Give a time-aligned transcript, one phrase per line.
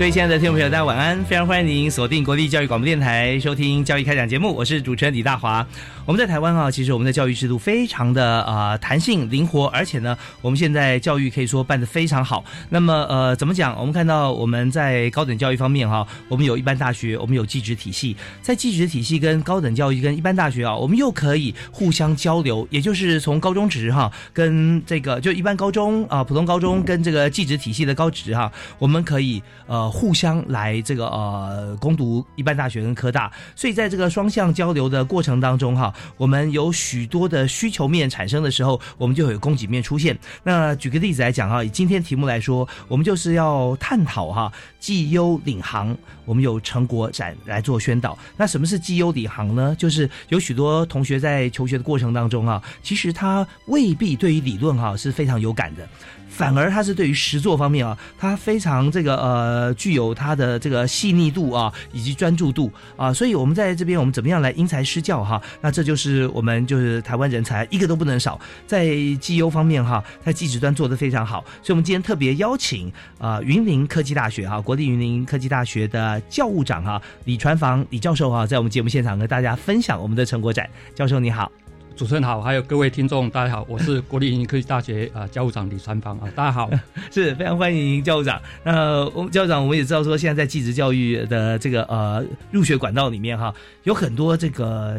[0.00, 1.22] 各位亲爱的听众朋友，大家晚安！
[1.26, 5.66] 非常欢迎您锁定国立教育广播电台收听教育开讲节目，我是主持人李大华。
[6.06, 12.42] 我们在台湾啊，其实我们的教育制度非常的啊弹性灵活，而且呢，我们现在教育可以说办得非常好。
[12.70, 13.78] 那么呃，怎么讲？
[13.78, 29.89] 我们看到我们在高等教育方面哈，我们有一般大学，我们有技职体系，在技职体系跟高等教育跟一般大学啊，我们又可以互相交流，也就是从高中职哈跟这个就一般高中啊普通高中跟这个技职体系的高职哈，我们可以呃。
[29.90, 40.16] 互相来这个呃攻读一般大学跟科大，所以在这个双向交流的过程当中哈，我们有许多的需求面产生的时候，我们就有供给面出现。
[40.42, 48.16] 那举个例子来讲哈，以今天题目来说，我们就是要探讨哈绩优领航，我们有成果展来做宣导。
[48.36, 49.74] 那什么是绩优领航呢？
[49.78, 55.88] 就是有许多同学在求学的过程当中啊，其实他未必对于理论哈是非常有感的。
[56.30, 65.42] 反而他是对于实作方面啊，他非常这个呃具有他的这个细腻度啊，以及专注度啊，所以我们在这边我们怎么样来因材施教哈？
[65.60, 68.86] 那这就是我们就是台湾人才一个都不能少，在
[69.20, 80.68] 绩优方面哈，在技职端做的非常好，所以我们今天特别邀请啊云林科技大学哈，国立云林科技大学的教务长哈李传房李教授哈，在我们节目现场跟大家分享我们的成果展。
[80.94, 81.59] 教授你好。
[82.00, 86.70] 主持人好，还有各位听众，大家好，我是国立云林科技大学啊教务长李传芳啊，大家好，
[87.12, 88.40] 是非常欢迎教务长。
[88.64, 94.98] 那我们教务长，我们也知道说，现在在技职教育的这个呃入学管道里面哈，有很多这个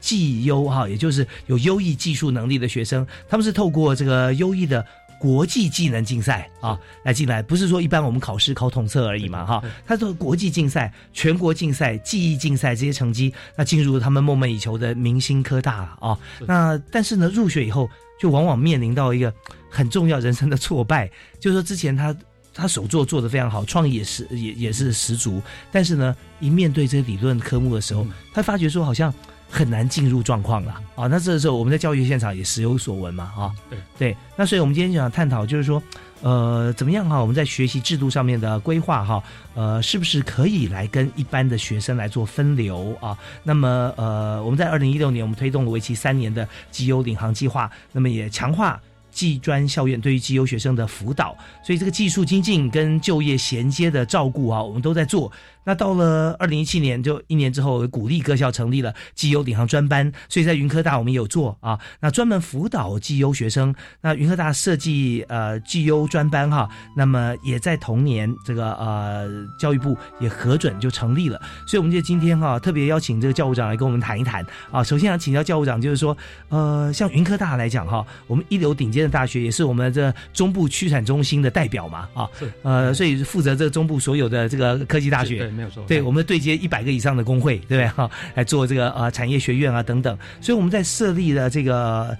[0.00, 4.84] 绩优哈，也就是有优异技术能力的学生，他们是透过这个优异的。
[5.20, 16.18] 国际技能竞赛啊，来进来不是说一般我们考试考统测而已嘛哈，他说国际竞赛、全国竞赛、记忆竞赛这些成绩，那进入他们梦寐以求的明星科大啊。
[16.46, 17.86] 那但是呢，入学以后
[18.18, 19.30] 就往往面临到一个
[19.68, 21.06] 很重要人生的挫败，
[21.38, 22.16] 就是说之前他
[22.54, 29.12] 他手作做的非常好，创意也是也也是十足，但是呢，一面对这些理论科目的时候，他发觉说好像。
[29.50, 31.08] 很难进入状况了啊！
[31.08, 33.52] 那这个时候我们在教育现场也时有所闻嘛啊！
[33.68, 35.82] 对对，那所以我们今天想探讨就是说，
[36.22, 37.20] 呃，怎么样哈？
[37.20, 39.22] 我们在学习制度上面的规划哈，
[39.54, 43.18] 呃，是不是可以来跟一般的学生来做分流啊？
[43.42, 55.30] 那么呃，我们在二零一六年我们推动了为期三年的绩优领航计划，那么也强化技专校院对于绩优学生的辅导，所以这个技术精进跟就业衔接的照顾啊，我们都在做。
[55.62, 63.72] 那到了二零一七年，就一年之后，鼓励各校成立了绩优领航专班，所以在云科大我们也有做啊，那专门辅导绩优学生。
[64.00, 69.28] 那云科大设计呃绩优专班哈，那么也在同年这个呃
[69.58, 71.38] 教育部也核准就成立了。
[71.66, 74.82] 所以我们就今天哈特别邀请这个教务长来跟我们谈一谈啊。
[74.82, 76.16] 首先要请教教务长，就是说
[76.48, 82.28] 呃像云科大来讲哈，我们一流顶尖 的大学，也是我们这中部区产中心的代表嘛啊，
[82.62, 85.38] 呃所以负责这中部所有的这个科技大学。
[85.38, 88.10] 对没有错，对我们对接一百个以上的工会，对不对哈？
[88.34, 92.16] 来做这个呃产业学院啊等等，所以我们在设立了这个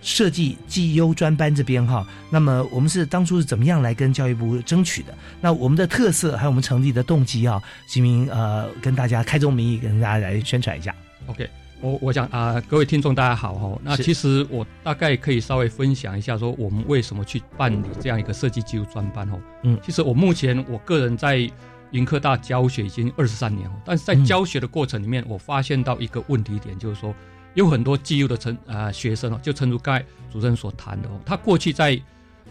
[0.00, 2.06] 设计绩优专班这边哈。
[2.30, 5.14] 那么我们是当初是怎么样来跟教育部争取的？
[5.40, 10.94] 那我们的特色还有我们成立的动机啊，请明呃跟大家开宗明义跟大家来宣传一下。
[11.26, 11.48] OK，
[11.82, 13.78] 我我想啊，各位听众大家好哈。
[13.82, 19.40] 那其实我大概可以稍微分享一下，说我们为什么去办理这样一个设计技术专班哦。
[19.64, 21.50] 嗯，其实我目前我个人在。
[21.92, 27.14] 云科大教学已经二十三年了，但是在教学的过程里面，我发现到一个问题点，就是说
[27.52, 30.02] 有很多技优的成啊学生哦，就正如刚才
[30.32, 32.00] 主持人所谈的哦，他过去在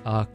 [0.03, 0.27] 啊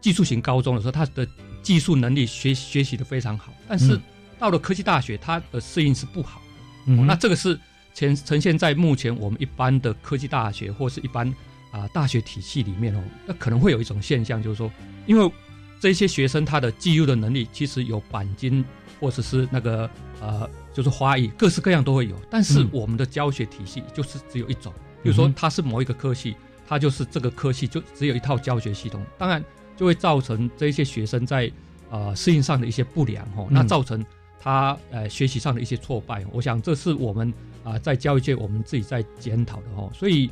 [0.00, 1.24] 技术型高中的时候，他的
[1.62, 3.96] 技术能力学学习的非常好，但是
[4.40, 6.42] 到了科技大学，他的适应是不好
[6.84, 6.92] 的。
[7.04, 7.56] 那这个是
[7.98, 11.26] 呈呈现在目前我们一般的科技大学或是一般
[11.72, 14.70] 啊大学体系里面哦，那可能会有一种现象，就是说，
[15.04, 15.32] 因为
[15.80, 18.64] 这些学生他的记录的能力其实有钣金
[19.00, 19.90] 或者是那个
[20.20, 24.72] 呃，就是花艺各式各样都会有，但是我们的教学体系就是只有一种，
[25.02, 26.36] 比如说他是某一个科系，
[26.68, 29.44] 他就是这个科系就只有一套教学系统，当然
[29.76, 31.50] 就会造成这些学生在
[31.90, 34.04] 呃适应上的一些不良哦，那造成
[34.40, 36.24] 他呃学习上的一些挫败。
[36.32, 37.32] 我想这是我们
[37.64, 40.30] 啊在教育界我们自己在检讨的哦，所以。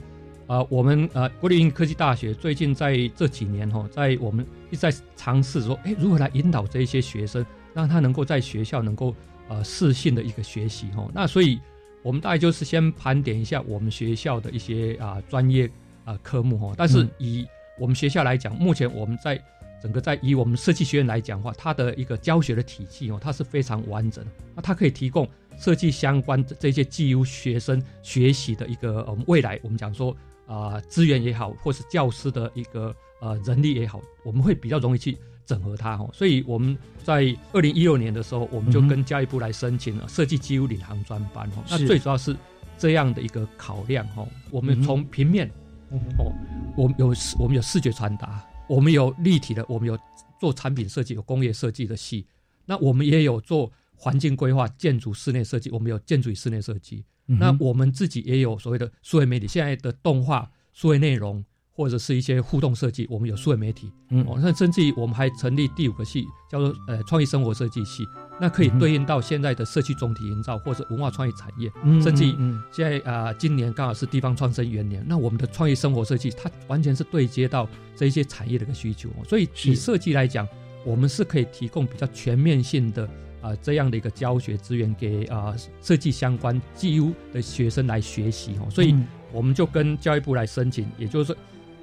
[0.48, 7.44] 啊，我们呃，国立云科技大学最近在这几年哈，在我们一直在尝试说，哎，如何来引导这一些学生，
[7.74, 9.12] 让他能够在学校能够
[9.48, 11.04] 呃适性的一个学习哈。
[11.12, 11.58] 那所以，
[12.00, 15.68] 我们大概就是先盘点一下我们学校的一些啊专业
[16.04, 16.72] 啊科目哈。
[16.76, 17.44] 但是以
[17.76, 19.42] 我们学校来讲，目前我们在
[19.86, 24.24] 整个在以我们设计学院来讲的话，它的一个教学的体系哦，它是非常完整。
[24.54, 30.16] 那它可以提供设计相关的这些基于学生学习的一个我们未来我们讲说。
[30.48, 36.08] 啊，资源也好，或是教师的一个呃人力也好，我们会比较容易去整合它哦。
[36.12, 41.64] 所以我们在二零一六年的时候，我们就跟教育部来申请了设计机务领航专班哦。
[41.68, 42.36] 那最主要是
[42.78, 44.28] 这样的一个考量哦。
[44.52, 45.50] 我们从平面
[45.90, 46.32] 哦，
[46.76, 49.98] 我们有我们有视觉传达，我们有立体的，我们有
[50.40, 52.26] 做产品设计，有工业设计的系。
[52.64, 57.04] 那我们也有做环境规划、建筑室内设计，我们有建筑与室内设计。
[57.26, 63.90] 那我们自己也有所谓的数位媒体，现在的动画、数位内容或者是一些互动设计，我们有数位媒体。
[64.10, 68.04] 嗯，那甚至于我们还成立第五个系，叫做呃创意生活设计系，
[68.40, 71.70] 那可以对应到现在的社区总体营造或者文化创意产业。
[71.84, 72.24] 嗯，甚至
[72.70, 79.08] 现在啊，今年刚好是地方创生元年，那我们的创意生活设计它完全是对接到这一些产业的一个需求。
[79.28, 80.46] 所以以设计来讲，
[80.84, 83.08] 我们是可以提供比较全面性的。
[83.42, 88.92] 啊，这样的一个教学资源给啊设计相关技术的学生来学习哦，所以
[89.30, 91.36] 我们就跟教育部来申请，也就是说，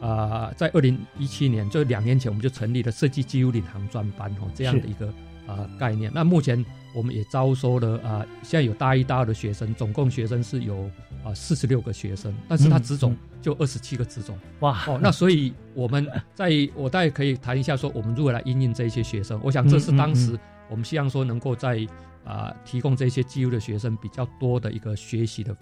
[0.05, 5.13] 啊，在二零一七年，就两年前，我们就成立了设计技术领航专班哦，这样的一个
[5.47, 6.11] 啊概念。
[6.13, 6.63] 那目前
[6.93, 10.89] 我们也招收了啊，现在有大一、大二的学生，总共学生是有
[11.23, 20.39] 啊四十六个学生，但是他职种就二十七个职种哇哦，那所以我们在 我大概可以谈一下说，我们如何来应应这些学生，我想这是当时。
[20.69, 21.85] 我们希望说能够在
[22.23, 25.55] 啊提供这些机优的学生比较多的一个学习的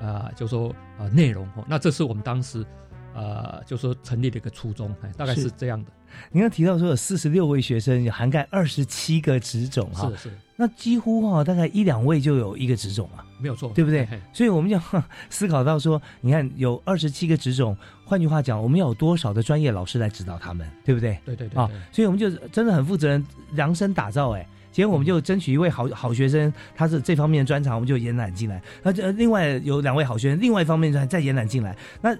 [0.00, 2.66] 啊，就说啊内容哦，那这是我们当时
[3.14, 5.90] 啊就说成立的一个初衷，大概是这样的。
[6.32, 14.08] 您刚提到说有四十六位学生，涵盖二十七个职种哈，是是，那几乎哈大概一两位就有一个职种啊，没有错，对不对？
[14.32, 14.80] 所以我们就
[15.28, 17.76] 思考到说，你看有二十七个职种，
[18.06, 21.18] 换句话讲，我们要有多少的专业老师来指导他们，对不对？
[21.26, 24.48] 对对对，啊，所以我们就真的很负责任，量身打造哎。
[24.70, 28.62] 今天我们就争取一位好好学生，他是这方面的专长，我们就延揽进来。
[28.82, 31.76] 那这另外有两位好学生，另外一方面再再延揽进来。
[32.00, 32.16] 那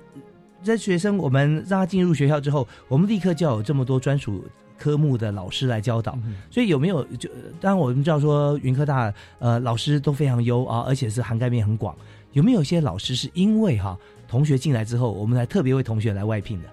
[0.63, 4.45] 这学生我们让他进入学校之后，我们立刻就要有这么多专属
[4.77, 6.19] 科目的老师来教导。
[6.51, 7.29] 所以有没有就
[7.61, 11.97] 当然我们知道说云科大呃老师都非常优啊，而且是涵盖面很广。
[12.33, 16.69] 有没有一些老师是因为哈同学进来之后，我们才特别为同学来外聘的？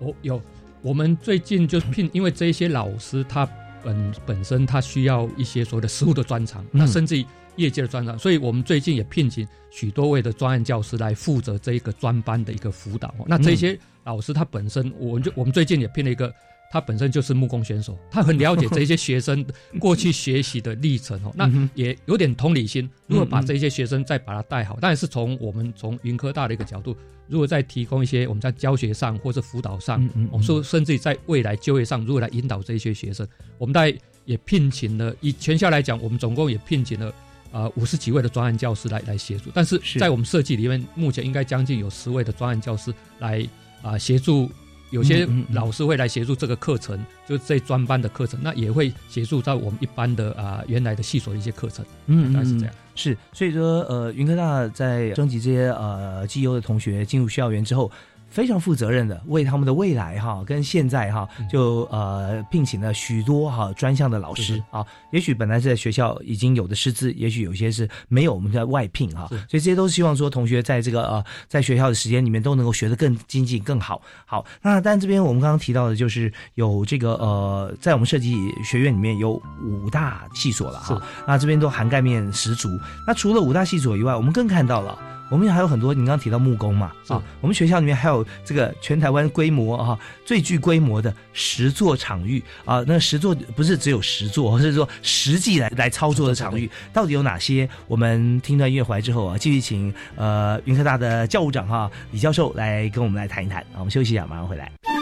[0.00, 0.40] 哦，有。
[0.82, 3.48] 我们最近就聘，因为这些老师他。
[3.84, 7.24] 本本身他需要一些所谓的实务的专长，那甚至于
[7.56, 13.14] 业界的专长，所以我们最近也聘请许多位的专案教师来负责这一个专班的一个辅导。
[13.26, 16.32] 那这些老师他本身，我们就我们最近也聘了一个，
[16.70, 19.44] 他本身就是木工选手，他很了解这些学生
[19.78, 26.96] 过去学习的历程哦，那也有点同理心，如果把这些学生再把他带好，但是从我们从云科大的一个角度。
[27.28, 33.26] 如果再提供一些我们在教学上或者辅导上，我说甚至于在未来就业上，如何来引导这些学生，
[33.58, 37.12] 我们大概也聘请了，以全校来讲，我们总共也聘请了
[37.52, 39.50] 啊五十几位的专案教师来来协助。
[39.54, 43.46] 但是在我们设计里面，目前应该将近有十位的专案教师来
[43.82, 44.50] 啊协助。
[44.90, 52.74] 有些老师会来协助这个课程，就这专班的课程，那也会协助到我们一般的啊原来的系所的一些课程，嗯，大概是这样。
[52.94, 57.90] 是，所以说呃，云科大在征集这些呃绩优的同学进入校园之后。
[58.28, 74.02] 非常负责任的为他们的未来哈跟现在哈就呃聘请了许多哈专项的老师啊，也许本来是在学校已经有的师资，也许有些是没有我们在外聘哈，所以这些都是希望说同学在这个呃在学校的时间里面都能够学得更精进更好。
[74.26, 82.68] 好，那但这边我们刚刚提到的就是有这个呃在我们设计学院里面有五大系所了哈，那这边都涵盖面十足。
[83.06, 85.15] 那除了五大系所以外，我们更看到了。
[85.28, 97.68] 我们还有很多，你刚刚提到木工嘛，啊，我们学校里面还有这个全台湾规模啊最具规模的十座场域啊，那十座不是只有十座， 是说实际来来操作的场域到底有哪些？
[97.86, 104.95] 我们听段音乐回来之后啊，继续请呃云科大的教务长哈李教授来跟我们来谈一谈啊，我们休息一下，马上回来。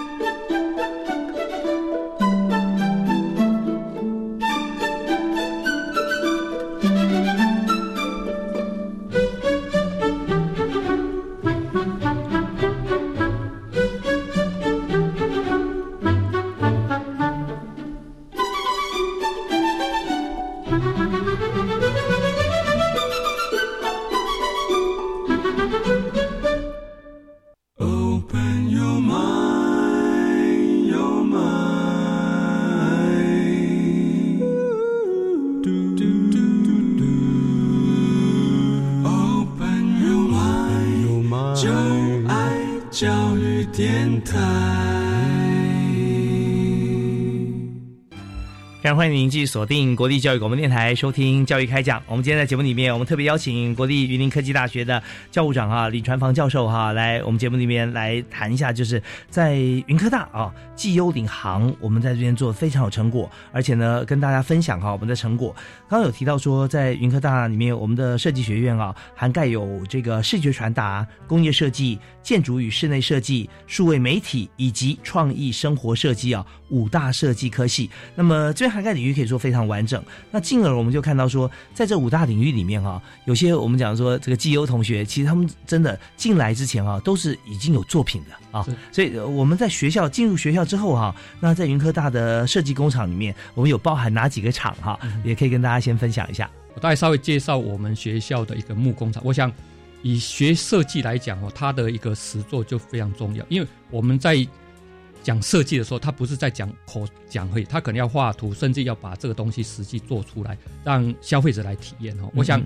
[48.85, 52.03] 非常欢迎您继续锁定国立教育广播电台，收听教育开讲。
[52.07, 65.57] 我们今天在节目里面，我们特别邀请国立云林科技大学的教务长啊李传房教授哈，来我们节目里面来谈一下，就是在云科大啊绩优领航，我们在这边做非常有成果，而且呢跟大家分享哈我们的成果。
[65.88, 77.88] 刚刚有提到说，在云科大里面，我们的设计学院啊，涵盖有这个视觉传达、工业设计、建筑与室内设计、数位媒体以及创意生活设计啊五大设计科系。
[78.14, 80.02] 那么这边涵盖领域可以说非常完整。
[80.31, 88.66] 那进而我们就看到说，在这五大领域里面哈，有些我们讲说这个绩优同学，其实他们真的进来之前啊，都是已经有作品的啊。
[88.90, 96.50] 所以我们在学校进入学校之后哈，那在云科大的设计工厂里面，我们有包含哪几个厂哈，也可以跟大家先分享一下。
[96.75, 99.23] 我大概稍微介绍我们学校的一个木工厂。
[99.25, 99.50] 我想
[100.02, 104.47] 以学设计来讲哦，它的一个实作就非常重要，因为我们在。
[105.25, 112.31] 讲设计的时候，他不是在讲口讲而已，他可能要画图，甚至要把这个东西实际做出来，让消费者来体验哦。
[112.35, 112.62] 我想，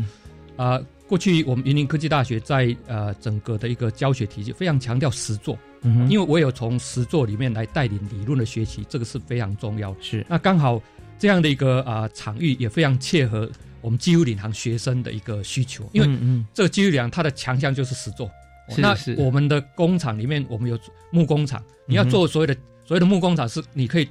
[0.56, 9.94] 啊，过去我们云林科技大学在呃整个的一个教学体系非常强调实作，嗯，因为我有从实作里面来带领理论的学习，这个是非常重要。
[10.00, 10.82] 是，那刚好
[11.16, 13.48] 这样的一个啊场域也非常切合
[13.80, 18.28] 我们基础领航学生的一个需求，因为这个基础领航它的强项就是实作。
[18.76, 20.78] 那我们的工厂里面，我们有
[21.10, 21.62] 木工厂。
[21.86, 24.08] 你要做所谓的所谓的木工厂，是你可以，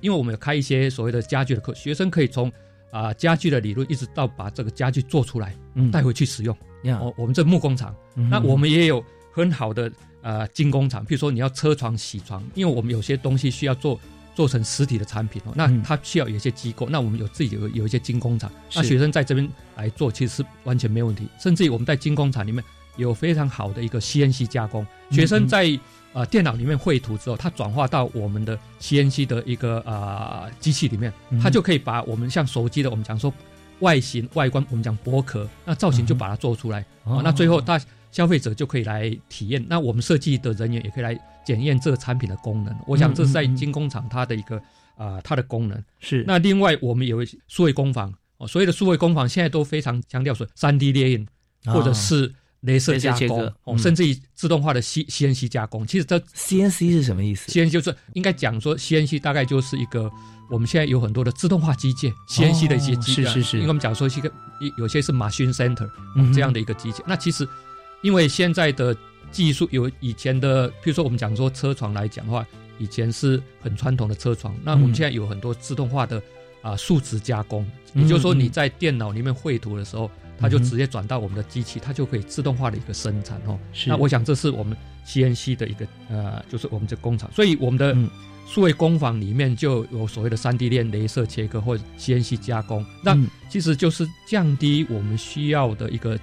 [0.00, 2.52] 因为我们有开一些所谓的家具的课，学生可以从
[2.90, 5.56] 啊家具的理论，一直到把这个家具做出来，
[5.90, 6.54] 带回去使用。
[7.00, 13.98] 哦，我们这木工厂，那我们也有很好的呃精工厂，比如说你要车床、铣床，因为我们有些东西需要做
[14.34, 21.26] 做成实体的产品哦，那它需要有一些机构，那我们有自己有有一些精工厂，那学生在这边来做，其实是完全没有问题。
[21.40, 22.62] 甚至于我们在精工厂里面。
[22.96, 25.78] 有非常好的一个 CNC 加工，学生在
[26.12, 31.12] 呃电脑里面绘图之后，它转化到我们的 CNC 的一个呃机器里面，
[31.42, 33.32] 它就可以把我们像手机的我们讲说
[33.80, 36.84] 外形外观，我们讲薄壳，那造型就把它做出来，
[37.22, 37.78] 那最后大
[38.10, 42.74] 消费者就可以来体验，那我们设计的人员也可以来检验这个产品的功能。
[42.86, 44.56] 我想这是在精工厂它的一个
[44.96, 45.84] 啊它的功能。
[46.00, 46.24] 是。
[46.26, 48.12] 那另外我们有数位工坊。
[48.38, 51.26] 哦，所有的数位工坊现在都非常强调说三 D 列印
[51.66, 52.34] 或者是。
[52.62, 60.10] 镭射加工，哦，甚至于自动化的 C C N C 加工，其实这 C N C 是什么意思？C N 就是应该讲说 C N C 大概就是一个
[60.50, 64.32] 我们现在有很多的自动化机械，C N C 的一些机是是是，因为我们讲说是一个
[64.78, 65.88] 有些是 machine center
[66.34, 67.00] 这样的一个机械。
[67.06, 67.46] 那其实
[68.02, 68.96] 因为现在的
[69.30, 72.44] 技术有以前的，比如说我们讲说车床来讲的话，
[72.78, 76.20] 以前是很传统的车床，那我们现在有很多自动化的
[76.62, 80.10] 啊数值加工，也就是说你在电脑里面绘图的时候。
[80.38, 83.58] 它就直接转到我们的机器，它就可以自动化的一个生产哦。
[83.86, 84.76] 那我想这是我们
[85.06, 87.30] CNC 的一个呃，就是我们这工厂。
[87.32, 87.96] 所以我们的
[88.46, 96.18] 数位工坊里面就有所谓的三 D 链、镭射切割或者 CNC 加工，那其实就是降低我们需要的一个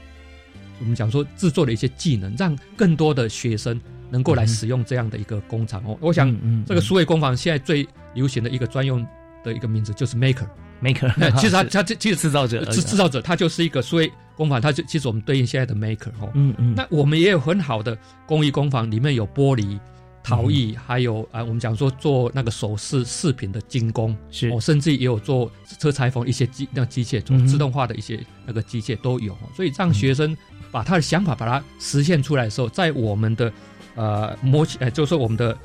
[0.79, 3.79] 我们讲说制作的一些技能，让更多的学生
[4.09, 5.97] 能够来使用这样的一个工厂哦。
[5.99, 6.33] 我想
[6.65, 9.05] 这个数位工坊现在最流行的一个专用
[9.43, 10.47] 的一个名字就是 Maker。
[10.83, 16.53] maker，其实它它 其实制造者，制制造者，他就是一个所谓工坊，它就其实我们对应现在的 maker 哦，嗯。
[16.57, 19.79] 嗯，那我们也有很好的工艺工坊，里面有玻璃、
[20.23, 30.35] 陶艺，还有啊，我们讲说做那个首饰饰品的精工，是，哦，甚至也有做车裁缝一些机那机械，做自动化的一些那个机械都有，所以让学生
[30.71, 33.51] 把他的想法把它实现出来的时候，在我们的
[33.95, 35.57] 呃模型，呃，就是说我们的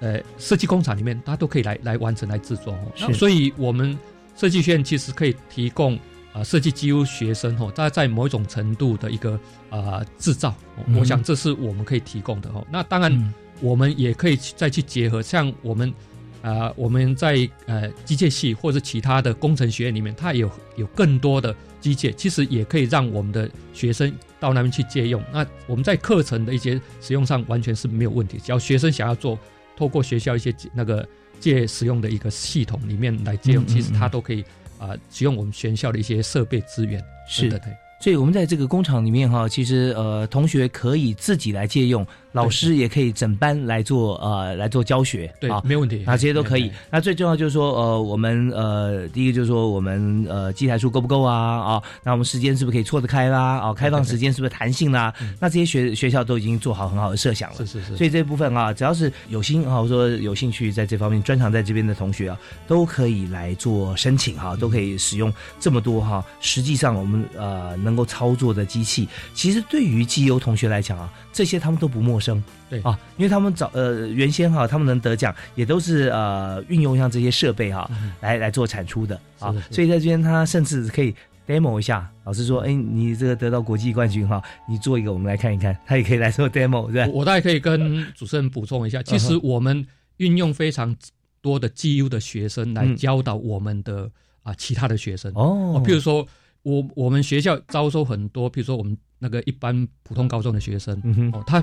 [0.00, 3.98] 呃设计工厂里面，大家都可以来来完成来制作哦，那，所以我们。
[4.40, 5.98] 设计学院其实可以提供
[6.32, 10.54] 啊设计机优学生哦，大家在某一种程度的一个啊制造，
[10.98, 12.66] 我想这是我们可以提供的哦。
[12.70, 15.92] 那当然，我们也可以再去结合，像我们
[16.40, 25.22] 啊我们在呃机械系或者其他的工程学院里面，它有有更多的机械，其实也可以让我们的学生到那边去借用。
[25.30, 29.38] 那我们在课程的一些使用上完全是没有问题，只要学生想要做，
[29.76, 31.06] 透过学校一些那个。
[31.40, 34.44] 借使用的一个系统里面来借用，其实它都可以
[34.78, 37.02] 啊使用我们学校的一些设备资源。
[37.26, 37.72] 是的，对。
[38.02, 42.06] 所以我们在这个工厂里面哈，其实呃同学可以自己来借用。
[42.32, 46.70] 老师也可以整班来做呃来做教学，对啊，没问题，啊这些都可以。
[46.90, 51.82] 那最重要就是说呃我们呃第一个就是说我们呃机台数够不够啊啊？
[52.02, 53.58] 那我们时间是不是可以错得开啦？
[53.58, 55.12] 啊，开放时间是不是弹性啦？
[55.40, 57.56] 那这些学学校都已经做好很好的设想了。
[57.58, 57.96] 是是是。
[57.96, 66.24] 所以这部分啊，只要是有心啊，或者说有兴趣在这方面专长在这边的同学啊，都可以来做申请哈，都可以使用这么多哈。
[66.40, 71.10] 实际上我们呃能够操作的机器，其实对于绩优同学来讲啊。
[71.32, 72.80] 这些他们都不陌生，对。
[72.82, 81.14] 啊，因为他们早呃原先哈，他们能得奖也都是呃运用像这些设备哈来来做产出的啊，所以在这边他甚至可以
[81.46, 89.86] demo 一下，老师说，哎，你这个得到国际冠军哈，你做一个我们来看一看，他也可以来做 demo，对我大概可以跟主持人补充一下，其实我们
[90.18, 90.94] 运用非常
[91.40, 94.10] 多的 GU 的学生来教导我们的
[94.42, 95.32] 啊其他的学生。
[95.34, 96.26] 哦，譬如说
[96.62, 98.96] 我我们学校招收很多，譬如说我们。
[99.22, 100.98] 那个一般普通高中的学生，
[101.34, 101.62] 哦，他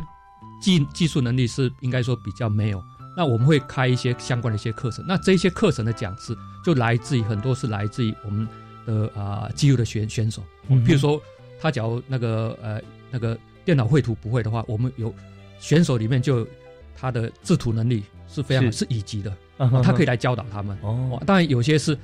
[0.61, 2.83] 技技术能力是应该说比较没有。
[3.15, 8.47] 那我们会开一些相关的一些课程，那这些课程的讲师就来自于很多是来自于我们
[8.85, 10.43] 的啊肌肉的选选手。
[10.85, 11.19] 比如说
[11.59, 13.35] 他假如那个呃那个
[13.65, 15.13] 电脑绘图不会的话，我们有
[15.59, 16.47] 选手里面就
[16.95, 19.35] 他的制图能力是非常是乙级的，
[19.83, 20.77] 他可以来教导他们。
[20.81, 21.97] 哦，当然有些是，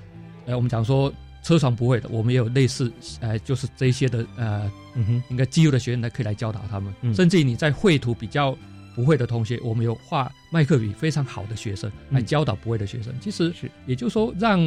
[0.46, 1.14] 呃，我们讲说。
[1.44, 6.94] 车床不会的，我们也有类似，呃，就是这些的，呃，嗯哼，应该基优的学员来可以来教导他们。
[7.14, 8.58] 甚至于你在绘图比较
[8.96, 13.14] 不会的同学，我们有画麦克笔非常好的学生来教导不会的学生。
[13.20, 14.60] 其实是，也就是说，让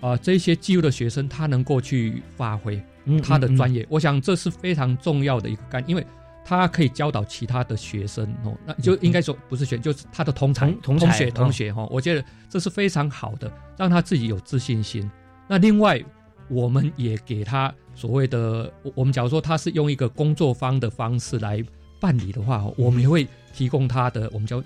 [0.00, 2.82] 啊这些基优的学生他能够去发挥
[3.22, 6.06] 他的专业，我想这是非常重要的一个概念，因为
[6.44, 15.10] 他可以教导其他的学生哦，那就应该说不是学，就是他的同才同学同学哈，我觉得这是非常好的，让他自己有自信心。
[15.48, 16.02] 那另外，
[16.48, 21.62] 我们也给他所谓的，我们假如说他是用一个工作方的方式来
[22.00, 24.62] 办理的话，我们也会提供他的，我们叫，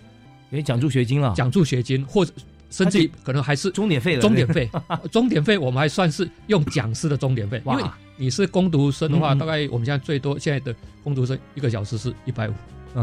[0.50, 2.32] 诶奖助学金了，奖助学金，或者
[2.70, 4.68] 甚至可能还是终点费了，终点费，
[5.10, 7.82] 终 点费我们还算是用讲师的终点费，因为
[8.16, 12.54] 你是攻读生的话，大概我们现在最多现在的攻读生一个小时是一百五，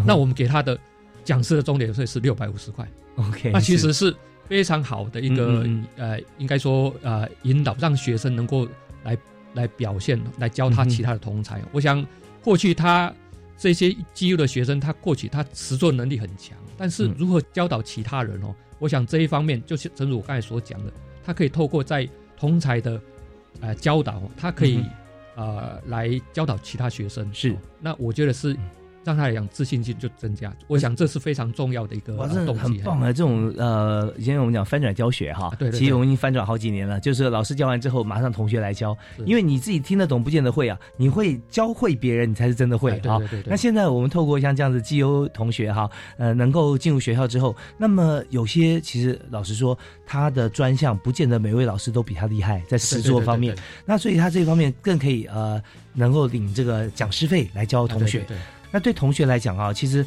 [0.05, 0.77] 那我们给他的
[1.23, 4.15] 讲师的终点费是六百五十块，OK，那其实是。
[4.47, 8.67] 非常好的一个呃，应该说呃，引导让学生能够
[9.03, 9.17] 来
[9.53, 11.61] 来表现，来教他其他的同才。
[11.71, 12.05] 我想
[12.41, 13.13] 过去他
[13.57, 18.55] 这些基优的学生，他过去他实作能力很强，但是如何教导其他人哦？
[18.79, 20.91] 我想这一方面就是正如我刚才所讲的，
[21.25, 22.07] 他可以透过在
[22.37, 23.01] 同才的
[23.59, 24.83] 呃教导，他可以
[25.35, 27.29] 呃来教导其他学生。
[27.33, 28.55] 是，那我觉得是。
[29.07, 32.13] 让他来讲自信心就增加，我想这是非常重要的一个
[32.45, 32.59] 动机。
[32.59, 33.05] 很棒啊！
[33.07, 36.99] 这种呃，以前我们讲翻转教学哈，对，其实我们已经翻转好几年了。
[36.99, 43.17] 就是老师教完之后，马上同学来教，因为你自己听得懂不见得会啊，你会教会别人，你才是真的会啊。
[43.45, 58.25] 那现在我们透过像这样子绩优同学哈，呃，能够进入学校之后，那么有些其实老实说，他的专项不见得每位老师都比他厉害，在实作方面，那所以他这方面更可以呃，能够领这个讲师费来教同学。
[58.77, 60.05] 那对同学来讲啊，其实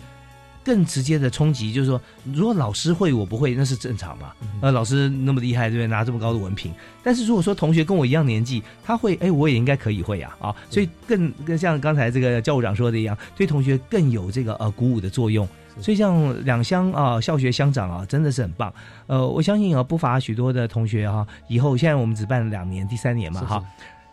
[0.62, 2.00] 更直接的冲击就是说，
[2.32, 4.30] 如果老师会我不会，那是正常嘛。
[4.60, 5.88] 呃，老师那么厉害，对不对？
[5.88, 6.72] 拿这么高的文凭。
[7.02, 10.54] 但是如果说同学跟我一样年纪，他会，哎，我也应该可以会啊啊！
[10.70, 15.48] 所以更更像刚才这个教务长说的一样，对同学更有这个呃鼓舞的作用。
[15.80, 18.72] 所以像两乡啊，校学乡长啊，真的是很棒。
[19.08, 23.64] 呃，我相信啊，不乏许多的同学哈，以后现在我们只办两年，第三年嘛哈。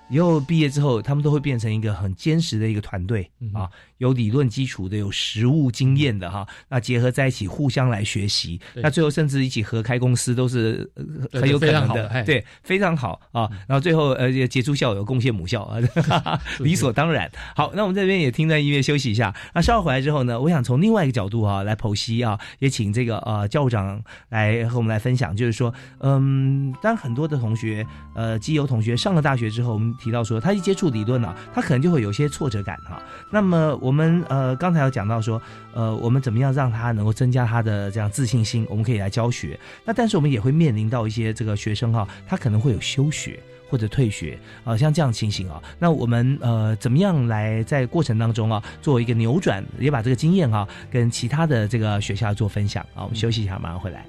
[0.09, 6.47] 以后毕业之后，他们都会变成一个很坚实的一个团队啊，有理论基础的，有实务经验的哈。
[6.69, 10.89] 那结合在一起，互相来学习，那最后甚至一起合开公司，都是
[11.33, 12.23] 很有可能的。
[12.23, 13.49] 对，非常好啊。
[13.67, 15.77] 然后最后呃，杰出校友贡献母校啊，
[16.59, 17.29] 理所当然。
[17.55, 19.35] 好，那我们这边也听段音乐休息一下。
[19.53, 33.01] 那稍后回来之后呢，我想从另外一个角度啊来剖析啊，也请这个呃教务长来和我们来分享，就是说，嗯，当很多的同学呃基友同学上了大学之后，我们提到说，他一接触理论呢，他可能就会有些挫折感哈。
[33.29, 35.41] 那么我们呃刚才有讲到说，
[35.73, 38.65] 呃，我们怎么样让他能够增加他的这样自信心？
[38.69, 39.59] 我们可以来教学。
[39.83, 43.39] 那但是我们也会面临到一些这个学生哈，他可能会有休学。
[43.69, 53.03] 或者退学啊，像这样情形啊，那我们呃怎么样来在过程当中啊做一个扭转，也把这个经验哈跟其他的这个学校做分享啊？
[53.03, 54.05] 我们休息一下，马上回来。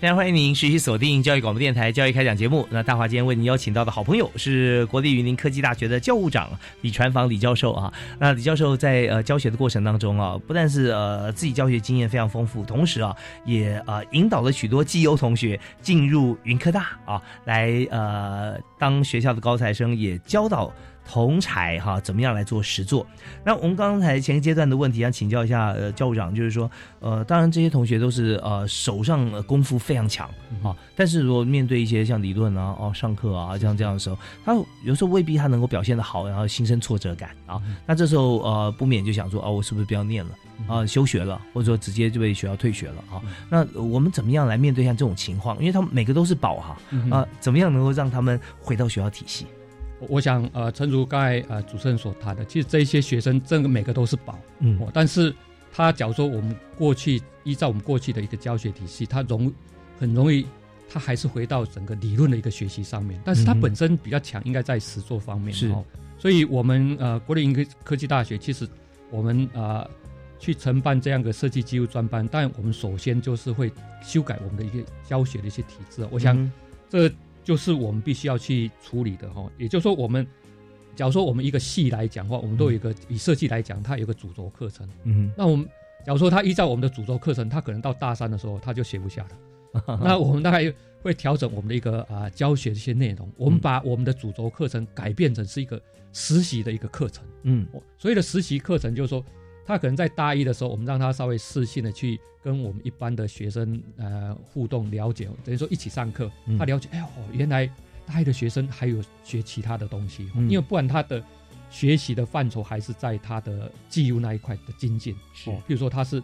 [0.00, 2.64] 非常欢迎您持续锁定教育广播电台教育开讲节目。
[2.70, 6.48] 那大华今天为您邀请到的好朋友是国立云林科技大学的教务长
[6.82, 7.92] 李传芳李教授啊。
[8.16, 13.12] 那李教授在呃教学的过程当中啊，不但是呃自己教学经验非常丰富，同时啊
[13.44, 20.72] 也呃引导了许多绩优同学进入云科大啊，来呃当学校的高材生，也教导。
[21.10, 23.06] 同才哈，怎么样来做实作？
[23.42, 30.28] 那我们刚才前一阶段的问题，想请教一下呃教务长，就是说，呃，当然这些同学都是呃手上功夫非常强
[30.62, 37.58] 啊，但是如果面对一些像理论啊、哦上课啊这样这样的时候，他有时候未必他能够表现的好，然后心生挫折感啊。
[37.86, 40.30] 那这时候呃不免就想说，哦，我是不是不要念了
[40.66, 43.22] 啊，休学了，或者说直接就被学校退学了啊？
[43.48, 45.58] 那我们怎么样来面对像这种情况？
[45.58, 46.76] 因为他们每个都是宝哈
[47.10, 49.46] 啊，怎么样能够让他们回到学校体系？
[50.00, 55.34] 我想，呃，陈如刚才呃主持人所谈的，其实这些学生，真的每个都是宝，嗯，但是
[55.72, 59.52] 他假如说我们过去依照我们过去的一个教学体系，他容
[59.98, 60.46] 很容易，
[60.88, 65.74] 他还是回到整个理论的一个学习上面，但是他本身比较强，应该在实作方面，是，
[66.16, 68.68] 所以我们呃国立云科科技大学，其实
[69.10, 69.84] 我们啊
[70.38, 76.52] 去承办这样的设计技术专班，但我们首先就是会修改我们的一个教学的一些体制，我想
[76.88, 77.10] 这。
[77.48, 80.26] 就是我们必须要去处理的哈，也就是说，我们
[80.94, 84.86] 假如说我们一个系来讲话，我们都有一个以设计来讲，它有个主轴课程。
[85.04, 85.66] 嗯，那我们
[86.04, 89.96] 假如说他依照我们的主轴课程，他可能到大三的时候他就写不下了。
[90.04, 95.80] 那我们大概会调整我们的一个啊教学的一些内容，我们把我们的主轴课程改变成是一个
[96.12, 97.24] 实习的一个课程。
[97.44, 99.24] 嗯，所以的实习课程就是说。
[99.68, 107.70] 他可能在大一的时候，我们让他稍微试性的去跟我们一般的学生呃互动了解，等于说一起上课，他了解，哎呦，原来
[108.06, 111.22] 大一的学生还有学其他的东西，因为不管他的
[111.68, 116.22] 学习的范畴还是在他的技术那一块的精进，是，比如说他是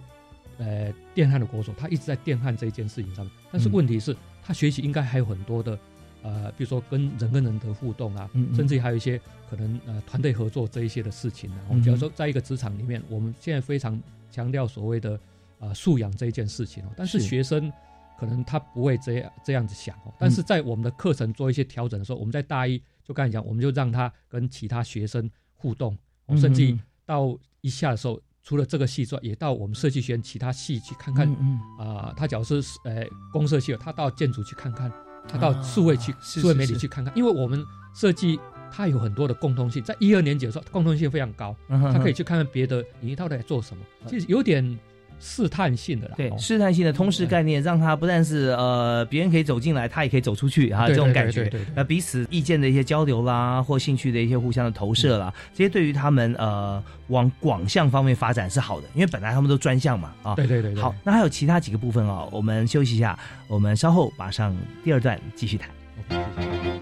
[0.57, 5.79] 呃电焊的国手，他一直在电焊这一件事情上面，但是问题是，他学习应该还有很多的。
[6.25, 11.57] 呃，比如说跟人跟人的互动啊，甚至还有一些可能呃团队合作这一些的事情呢。
[11.69, 15.21] 我们假如说在一个职场里面，我们现在非常强调所谓的
[15.59, 17.71] 呃素养这一件事情哦，但是学生
[18.19, 20.15] 可能他不会这样这样子想哦。
[20.19, 25.97] 但是在我们的课程做一些调整的时候，我们在大一就刚才讲，我们就让他跟其他学生互动，
[26.39, 31.31] 甚至到一下的时候，除了这个系之外，也到我们设计学院其他系去看看。
[31.79, 34.91] 啊，他假如是呃公社系，他到建筑去看看。
[35.29, 38.39] 他到数位去，数位媒体去看看，因为我们设计
[38.71, 44.79] 它有很多的共通性，在一二年级的时候，共通性非常高，他可以去看看别的领域到底在做什么，其实有点。
[45.21, 66.74] 试探性的啦，对，试探性的通识概念，让他不但是呃，别人可以走进来，他也可以走出去啊，这种感觉，那彼此意见的一些交流啦，或兴趣的一些互相的投射啦，这些对于他们呃往广项方面发展是好的，因为本来他们都专项嘛，啊，对对对，好，那还有其他几个部分啊，我们休息一下，我们稍后马上第二段继续谈。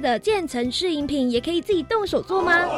[0.00, 2.68] 的渐层式饮品也可以自己动手做吗？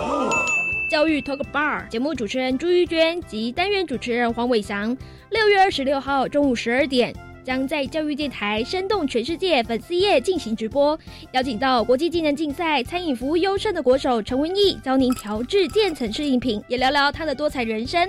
[0.91, 4.97] 教育 Talk Bar 节目主持人朱玉娟及单元主持人黄伟翔，
[5.31, 10.99] 六月二十六号中午十二点，将在教育电台生动全世界粉丝页进行直播，
[11.33, 18.09] 邀请到国际技能竞赛餐饮服务优胜的国手陈文义，教您调制渐层式饮品，也聊聊他的多彩人生。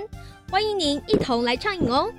[0.50, 2.10] 欢迎您一同来畅饮哦！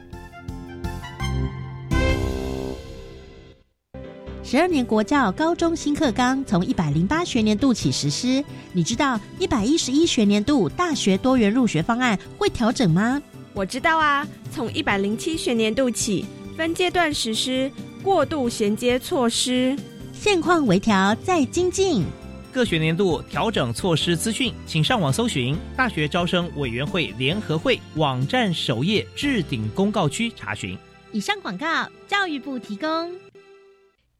[4.51, 13.21] 十二年国教高中新课纲从一百零八学年度起实施，你知道一百一十一学年度大学多元入学方案会调整吗？
[13.53, 16.25] 我知道啊，从一百零七学年度起
[16.57, 17.71] 分阶段实施
[18.03, 19.73] 过渡衔接措施，
[20.11, 22.03] 现况微调再精进。
[22.51, 30.77] 各学年度调整措施资讯，请上网搜寻大学招生委员会联合会网站首页置顶公告区查询。
[31.13, 33.09] 以上广告，教育部提供。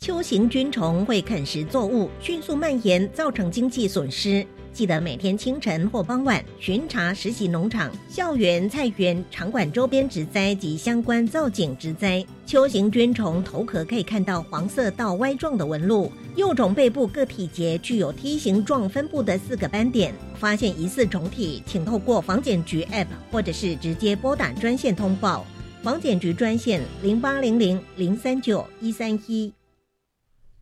[0.04, 4.44] 秋行菌虫会啃食作物，迅速蔓延，造成经济损失。
[4.74, 12.26] 记得每天清晨或傍晚巡查实习农场、校园、菜园、场馆周边植栽及相关造景植栽。
[12.48, 20.12] 秋行菌虫头壳可以看到黄色到 Y 状的纹路，幼种背部各体节具有梯形状分布的四个斑点。
[20.34, 25.46] 发现疑似虫体，请透过防检局 App 或者是直接拨打专线通报。
[25.84, 29.54] 防检局专线零八零零零三九一三一。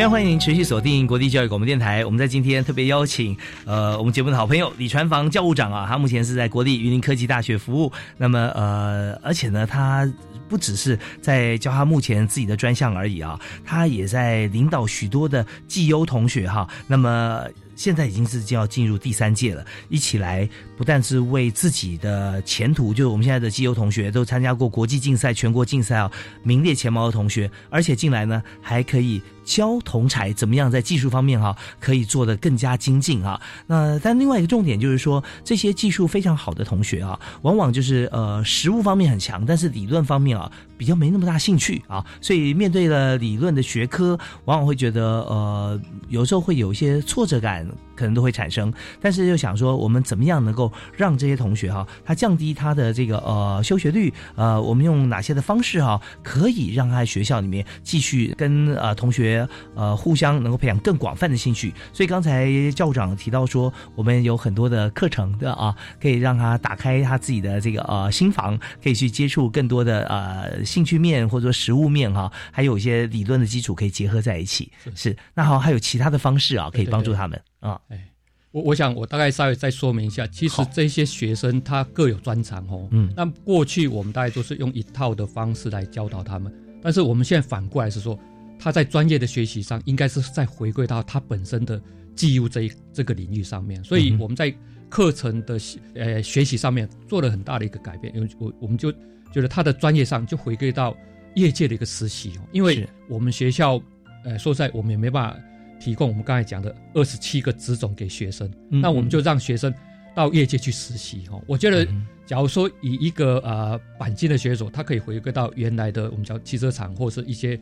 [0.00, 2.02] 非常欢迎您持续锁定国立教育广播电台。
[2.06, 3.36] 我们在今天特别邀请，
[3.66, 7.92] 呃，我们节目的好朋友李传房教务长啊，他目前是在国立云林科技大学服务。
[8.16, 10.10] 那么，呃，而且呢，他
[10.48, 16.66] 不只是在教他目前自己的专项而已啊，他也在领导许多的绩优同学哈。
[16.86, 17.44] 那么。
[17.80, 26.12] 现在已经是就要进入第三届了，一起来不但是为自己的前途，就是我们现在的基优同学都参加过国际竞赛、全国竞赛啊，
[26.42, 33.40] 名列前茅的同学，而且进来呢还可以教同才怎么样在技术方面哈可以做得更加精进啊。
[33.66, 47.66] 那但另外一个重点就是说，这些技术非常好的同学啊，往往就是呃实物方面很强，但是理论方面啊比较没那么大兴趣啊，所以面对了理论的学科，往往会觉得呃有时候会有一些挫折感。
[47.94, 54.12] 可能都会产生，但是又想说，我们怎么样能够让这些同学哈，他降低他的这个呃休学率？
[54.36, 61.72] 呃，我们用哪些的方式哈，可以让他在学校里面继续跟呃同学呃互相能够培养更广泛的兴趣？
[61.92, 74.70] 所以刚才教务长提到说，我们有很多的课程的啊，可以让他打开他自己的这个呃心房，可以去接触更多的呃兴趣面或者说实物面哈，还有一些理论的基础可以结合在一起。
[74.94, 77.40] 是，那好，还有其他的方式啊，可以帮助他们。
[77.60, 78.10] 啊，哎，
[78.52, 82.88] 我我想我大概稍微再说明一下，其实这些学生他各有专长哦。
[82.90, 88.18] 嗯，那过去我们大概都是用一套的方式来教导他们，但是我们现在反过来是说，
[88.58, 91.80] 他在专业的学习上，应该是在回归到他本身的
[92.16, 93.82] 技术这一这个领域上面。
[93.84, 94.52] 所以我们在
[94.88, 95.58] 课程的
[95.94, 98.90] 呃学习上面做了很大的一个改变，因为我我们就
[99.32, 100.96] 觉得他的专业上就回归到
[101.34, 103.80] 业界的一个实习哦，因为我们学校
[104.24, 105.40] 呃说实在我们也没办法。
[105.80, 109.74] 提供我们刚才讲的二十七个职种给学生，那我们就让学生
[110.14, 111.40] 到业界去实习哈。
[111.46, 111.84] 我觉得，
[112.26, 117.56] 假如说以一个呃钣金的学手，他可以回归到原来的我们叫汽车厂或是一些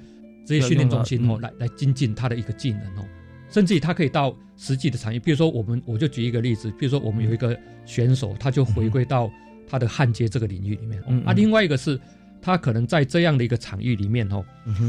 [0.45, 3.05] 职业训练中心哦，来来精进他的一个技能哦。
[3.49, 9.31] 甚至于他可以到实际的产业，比如说我们我就举一个例子，比如说我们有一个选手，他就回归到
[9.67, 11.01] 他的焊接这个领域里面。
[11.25, 11.99] 啊，另外一个是。
[12.41, 14.45] 他可能在这样的一个场域里面哦，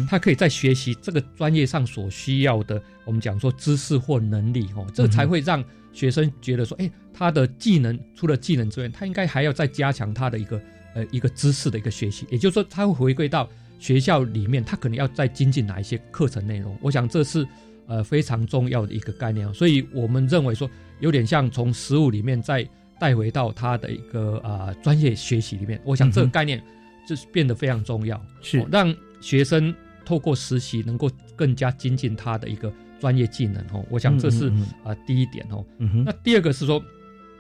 [0.08, 10.62] 他可以在学习这个专业上所需要的，我们讲说知识或能力哦，这才会让学生觉得说，哎，他的技能除了技能之外，他应该还要再加强他的一个
[10.94, 12.26] 呃一个知识的一个学习。
[12.30, 16.78] 也就是说，他会回归到学校里面，他可能要再精进哪一些课程内容。
[16.82, 17.46] 我想这是
[17.88, 19.52] 呃非常重要的一个概念。
[19.54, 22.66] 所以我们认为说，有点像从实物里面再
[23.00, 25.82] 带回到他的一个啊专业学习里面。
[25.84, 26.64] 我想这个概念。
[27.10, 29.74] 就是变得非常重要，是让学生
[30.06, 33.84] 透过实习能够更加精进他的一个专业技能哦。
[33.89, 34.48] 我想这是
[34.84, 35.65] 啊第一点哦。
[36.06, 36.80] 那第二个是说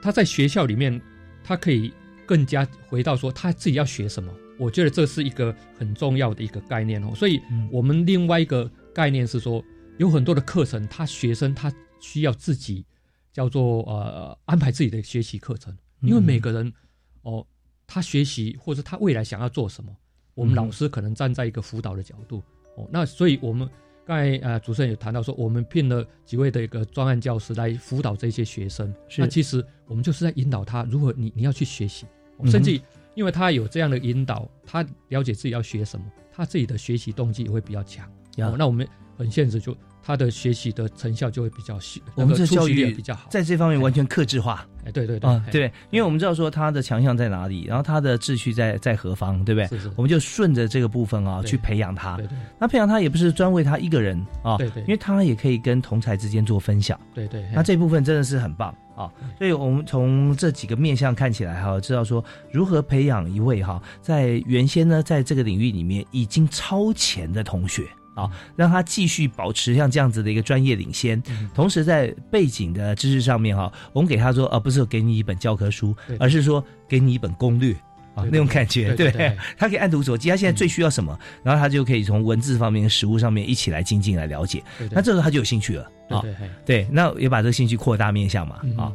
[0.01, 0.99] 他在学校里面，
[1.43, 1.93] 他可以
[2.25, 4.33] 更加回到说他自己要学什么。
[4.57, 7.13] 我觉得这是一个很重要的一个概念哦。
[7.13, 9.63] 所以我们另外一个概念是说，
[9.99, 12.83] 有很多的课程，他学生他需要自己
[13.31, 16.73] 叫做呃安排自己的学习课程，因为每个人
[17.21, 17.45] 哦。
[17.91, 19.91] 他学习或者他未来想要做什么，
[20.35, 22.43] 我们老师可能站在一个辅导的角度
[22.75, 22.87] 哦。
[22.91, 23.67] 那所以我们
[24.05, 28.93] 刚才呃主持人有谈到说，我们聘了几位的一个专案教师来辅导这些学生。
[29.17, 32.05] 那其实我们就是在引导他如何你你要去学习，
[32.45, 32.79] 甚至
[33.15, 38.07] 因为他有这样的引导，他了解自己要学什么，他自己的学习动机也会比较强。
[38.37, 39.75] 哦，那我们很现实就。
[40.01, 44.65] 他的学习的成效就会比较细，我们这教育比较好，在这方面完全克制化。
[44.85, 49.67] 哎，对对对，对，因为我们知道说他的强项在哪里，然后他的秩序在在何方，对不对？
[49.67, 49.91] 是是。
[49.97, 52.15] 我们就顺着这个部分啊去培养他。
[52.15, 52.37] 对对。
[52.57, 54.81] 那培养他也不是专为他一个人啊，对对。
[54.83, 56.99] 因为他也可以跟同才之间做分享。
[57.13, 57.45] 对对。
[57.53, 59.11] 那这部分真的是很棒啊！
[59.37, 67.85] 所以我们从这几个面向看起来哈，知道说如何培养一位哈，在原先呢在这个领域里面已经超前的同学。
[68.19, 71.21] 啊，让他继续保持像这样子的一个专业领先，
[71.53, 77.75] 同时在背景的知识上面哈，我们给他说，而不是给你一本教科书，而是说给你一本攻略。
[78.15, 86.23] 啊，那种感觉，对，他可以按图索骥，他现在最需要什么，然后他就可以从文字方面、实物上面一起来精进来了解，那这时候他就有兴趣了啊，
[86.65, 88.91] 对，那也把这个兴趣扩大面向嘛啊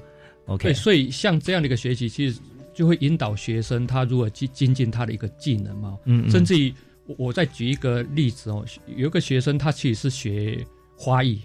[0.47, 2.39] ，OK，对，所以像这样的一个学习，其实
[2.75, 6.75] 就会引导学生他如何去精进他的一个技能嘛，嗯，甚至于。
[7.07, 11.43] 我我再举一个例子哦，有一个学生他其实是学花艺，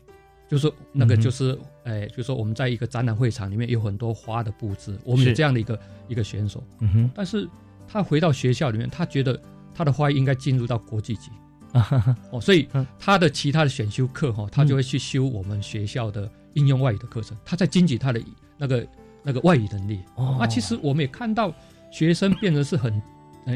[0.50, 7.48] 就是那个就是，哎，就说我们在一个展览会场里面有很多花的布置，我们有这样的一个一个选手，嗯哼，但是
[7.88, 9.40] 他回到学校里面，他觉得
[9.74, 11.30] 他的花艺应该进入到国际级，
[11.74, 12.68] 啊 哦，所以
[12.98, 18.22] 他的其他的选修课哈，他就会去修我们学校的应用外语的课程，他在精进他的
[18.58, 18.88] 那个
[19.24, 20.00] 那个外语能力。
[20.16, 21.54] 哦，那其实我们也看到
[21.92, 23.02] 学生变得是很。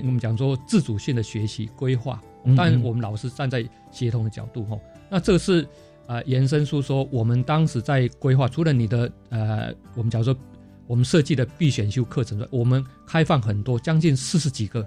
[0.02, 2.22] 我们讲说自主性的学习规划，
[2.56, 4.78] 当然我们老师站在协同的角度哈，
[5.10, 5.68] 那这个是
[6.08, 10.36] 呃延伸出说，我们当时在规划，除了你的呃，我们假如说
[10.88, 14.86] 我们设计的必选修课程外，我们开放很多将近四十几个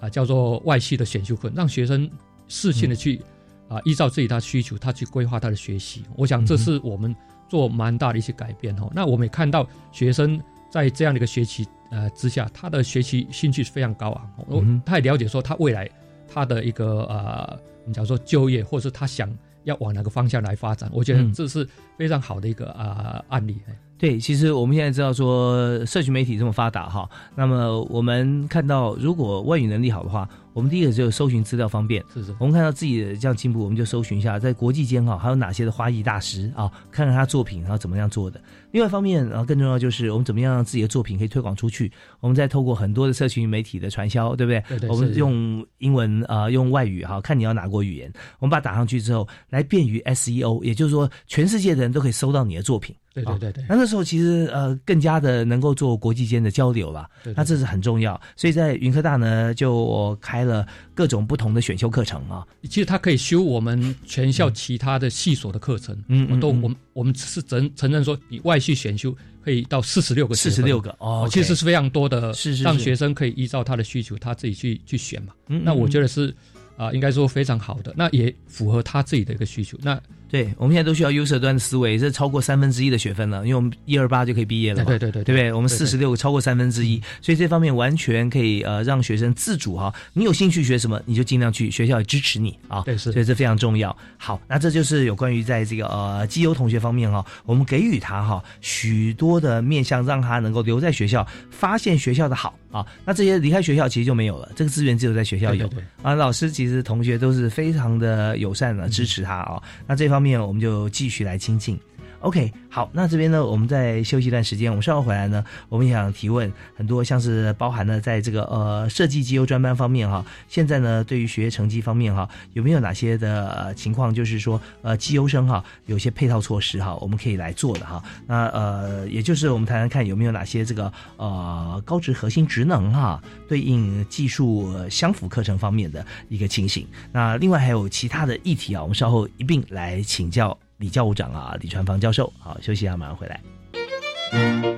[0.00, 2.10] 啊叫做外系的选修课，让学生
[2.48, 3.20] 适性的去
[3.68, 6.04] 啊依照自己的需求，他去规划他的学习。
[6.16, 7.14] 我想这是我们
[7.48, 8.90] 做蛮大的一些改变哈。
[8.94, 10.40] 那我们也看到学生
[10.70, 11.66] 在这样的一个学习。
[11.90, 15.88] 呃，之下他的学习兴趣是非常高昂，我他也了解说他未来
[16.28, 19.32] 他的一个呃，我们讲说就业，或者是他想
[19.64, 23.60] 要往哪个方向来发展，我觉得这是非常好的一个啊案例。
[23.98, 30.28] 对，其实我们现在知道说社群媒体这么发达哈，那么我们看到如果外语能力好的话。
[30.56, 32.34] 我们第一个就是搜寻资料方便，是是。
[32.38, 38.40] 我们看到自己的这样进步，我们就搜寻一下，在国际间哈还有哪些的花艺大师啊，看看他作品然后怎么样做的。
[38.70, 41.92] 另外一方面，然后更重要就是我们怎么样让自己的作品可以推广出去。
[42.20, 44.64] 我们再透过很多的社群媒体的传销，对不对？
[44.66, 44.88] 对对。
[44.88, 52.96] 我们用英文啊，用外语哈，看你要哪国语言，我们把它打上去之后，来便于 SEO，也就是说全世界的人都可以搜到你的作品。
[53.24, 53.64] 对对对对。
[53.68, 58.18] 那那时候其实呃更加的能够做国际间的交流了，那这是很重要。
[58.36, 60.46] 所以在云科大呢就开。
[60.46, 75.32] 了各种不同的选修课程啊，其实他可以修我们全校其他的系所的课程，嗯，都我们我们是承承认说，你外系选修可以到四十六个，四十六个哦，其实是非常多的，是是让学生可以依照他的需求，他自己去去选嘛。
[75.48, 76.32] 嗯那我觉得是
[76.76, 79.76] 啊，应该说非常好的，那也符合他自己的一个需求。
[79.82, 85.52] 那对，我们现在都需要 user 端的思维，这超过三分之一的学分了，因为我们一二八就可以毕业了嘛，对对对，对不对？
[85.52, 93.96] 我们四十六个超过三分之一，所以这方面完全可以呃让学生自主哈，你有兴趣学什么你就尽量去，学校也支持你啊，对是，所以这非常重要。
[94.16, 102.84] 好，那这就是有关于在这个呃基优同学方面哈，我们给予他哈许多的面向，让他能够留在学校，发现学校的好啊。
[103.04, 105.70] 那这些离开学校其实就没有了，这个资源只有在学校有
[106.02, 106.14] 啊。
[106.14, 109.62] 老师其实同学都是非常的友善的支持他啊。
[109.86, 110.86] 那这方方面我们就。
[110.96, 111.78] 继续来精进
[112.26, 140.58] ，OK，好，那这边呢，我们再休息一段时间，我们稍后回来呢，我们想提问很多，像是包含了在这个呃设计机优专班方面哈，现在呢对于学业成绩方面哈，有没有哪些的情况，就是说呃机优生哈，有些配套措施哈，我们可以来做的哈，那呃也就是我们谈谈看有没有哪些这个呃高职核心职能哈，对应技术相符课程方面的一个情形，那另外还有其他的议题啊，我们稍后一并来请教。
[140.78, 144.75] 李教务长啊，李传芳教授，好，休息一下，马上回来。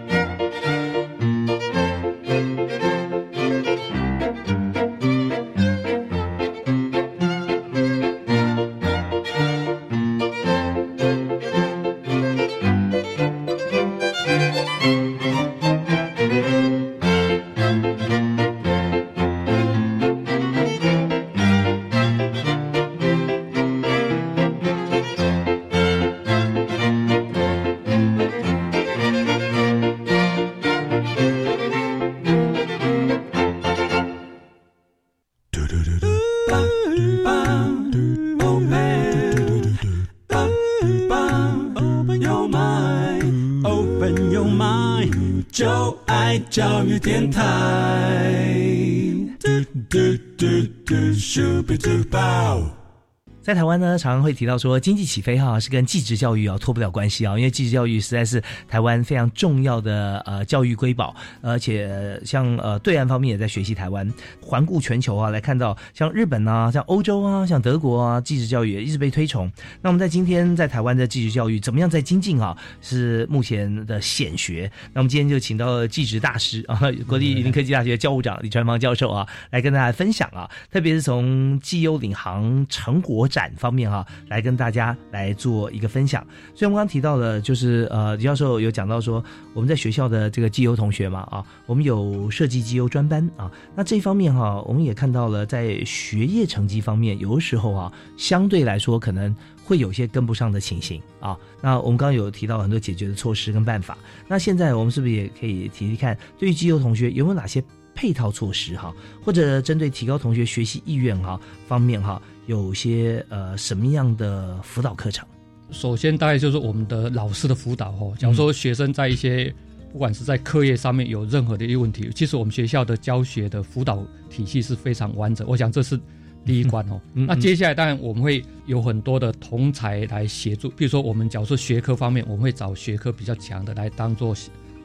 [53.68, 64.12] 湾呢，常常会提到说经济起飞哈是跟继职教育啊脱不了关系啊，因为继职教育实在是台湾非常重要的呃教育瑰宝，而且像呃对岸方面也在学习台湾。
[64.40, 69.50] 环顾全球啊，来看到像日本啊、像欧洲啊、像德国啊，继职教育也一直被推崇。
[69.82, 72.56] 那我们在今天在台湾的继职教育怎么样在精进啊？
[72.80, 74.70] 是目前的显学。
[74.94, 83.52] 那我们今天就请到继职大师啊，国立云林科技大学教务长李传芳教授啊，来跟大家分享啊，特别是从绩优领航成果展。
[83.58, 86.24] 方面哈，来跟大家来做一个分享。
[86.54, 93.50] 所以我们刚刚提到的，就是呃，李教授有讲到说，我们在学校的这个绩优同学嘛啊，我们有设计绩优专班啊。
[93.74, 99.34] 那这方面哈，我们也看到了，在学业成绩方面，有的时候啊，相对来说可能
[99.64, 101.36] 会有些跟不上的情形啊。
[101.60, 103.98] 那我们刚刚有提到很多解决的措施跟办法。
[104.28, 107.62] 那现在我们是不是也可以提提看，对于绩优同学有没有哪些
[107.98, 108.94] 配套措施哈，
[109.24, 112.22] 或者针对提高同学学习意愿哈方面哈？
[112.46, 115.26] 有些呃什么样的辅导课程？
[115.72, 118.14] 首先，大概就是我们的老师的辅导哦。
[118.16, 119.52] 假如说学生在一些
[119.92, 125.44] 不管是在课业上面有任何的一个问题，其实我们学校的教学的辅导体系是非常完整。
[125.48, 125.98] 我想这是
[126.46, 127.00] 第一关哦。
[127.12, 134.32] 那接下来当然我们会有很多的同才来协助，比如说我们假如说学科方面，我们会找学科比较强的来当做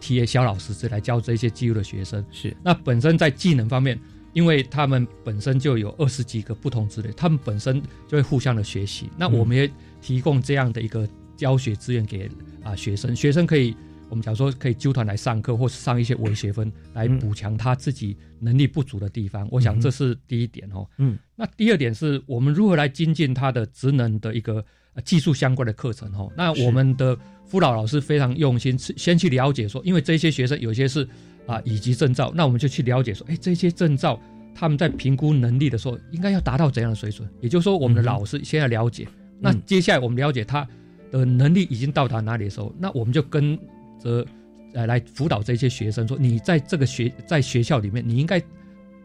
[0.04, 2.26] T A 小老师，是来教这些技术的学生。
[2.30, 2.54] 是。
[2.62, 3.98] 那本身在技能方面。
[4.34, 9.08] 因为他们本身就有二十几个不同之类，他们本身就会互相的学习。
[9.16, 9.70] 那我们也
[10.02, 12.28] 提供这样的一个教学资源给
[12.64, 13.76] 啊学生，学生可以
[14.10, 19.48] 我们假如说可以纠团来上课，或是上一些微学分来补强他自己能力不足的地方。
[19.52, 20.90] 我想这是第一点哦。
[20.98, 21.16] 嗯。
[21.36, 24.66] 那第二点是我们如何来精进他的职能的一个
[25.06, 26.34] 技术相关的课程哦。
[26.36, 27.16] 那我们的
[27.46, 31.08] 辅导老师非常用心，先去了解说，因为这些学生有些是。
[31.46, 34.18] 啊，以及证照，那我们就去了解说，哎，这些证照
[34.56, 37.28] 他们在评估能力的时候，应该要达到怎样的水准？
[37.42, 39.06] 也就是说，我们的老师先要了解。
[39.42, 40.66] 那接下来我们了解他
[41.12, 43.60] 的能力已经到达哪里的时候，那我们就跟
[44.02, 44.26] 着
[44.74, 48.42] 呃来辅导这些学生说，你在这个学在学校里面，你应该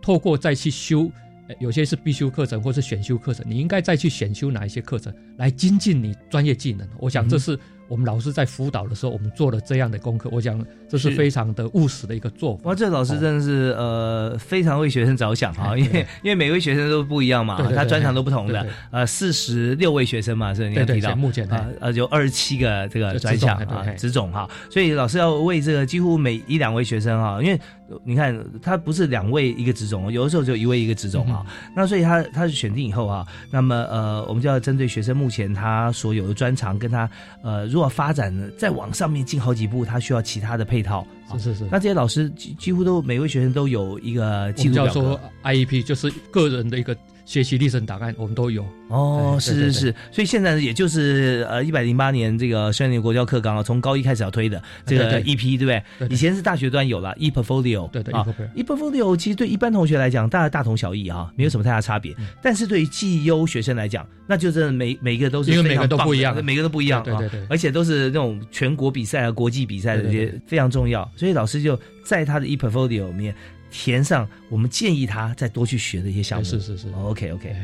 [0.01, 1.11] 透过再去修，
[1.59, 6.87] 有些是必修课程或是选修课程，你应该再去选修哪一些课程来精进你专业技能。
[7.01, 7.59] 我想这是。
[7.89, 12.69] 我们老师在辅导的时候，我们做了这样的功课，我想这是非常的务实的一个做法。
[12.71, 18.67] 哇，这老师真的是呃非常为学生着想哈，因为 因为每位学生都不一样嘛，他专长都不同的。
[18.91, 21.17] 呃，四十六位学生嘛，是你要提到。
[21.17, 27.59] 目前啊呃有二十七个这个专项啊职种哈，所以老师要为这个几乎每一两位学生哈，因为
[28.05, 37.09] 你看他不是两位一个职种，有的时候就一位一个职种啊，那所以他他是选定以后啊，那么呃我们就要针对学生目前他所有的专长跟他
[37.43, 37.67] 呃。
[37.79, 41.07] 如果发展呢，再往上面进好几步，他需要其他的配套。
[41.35, 41.69] 是是是。
[41.71, 46.97] 那这些老师几几乎都每位学生都有一个记录叫做 IEP，就是个人的一个。
[47.29, 48.65] 学习历程档案我们都有。
[48.89, 55.59] 哦，是是是，所以现在也就是呃一百零八年这个十年国教课纲啊，从高一开始要推的这个 EP 对。
[55.59, 56.09] 不对？
[56.09, 62.17] 以前是大学端有了 e portfolio，对对啊，e portfolio 其实对一般同学来讲，大家大同小异啊，没有什么太大差别。
[62.43, 73.35] 但是对于绩优学生来讲，那就是每每一个都是因为每个都不一样，每个都不一样，对对对，而且都是那种全国比赛啊、国际比赛的这些非常重要，所以老师就在他的 e portfolio 里面
[73.71, 76.45] 填上我们建议他再多去学的一些项目。
[76.45, 77.55] 是是是，OK OK。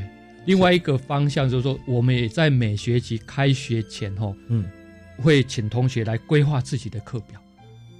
[0.47, 4.65] 另外一个方向就是说，我们也在每学期开学前后，嗯，
[5.19, 7.41] 会请同学来规划自己的课表。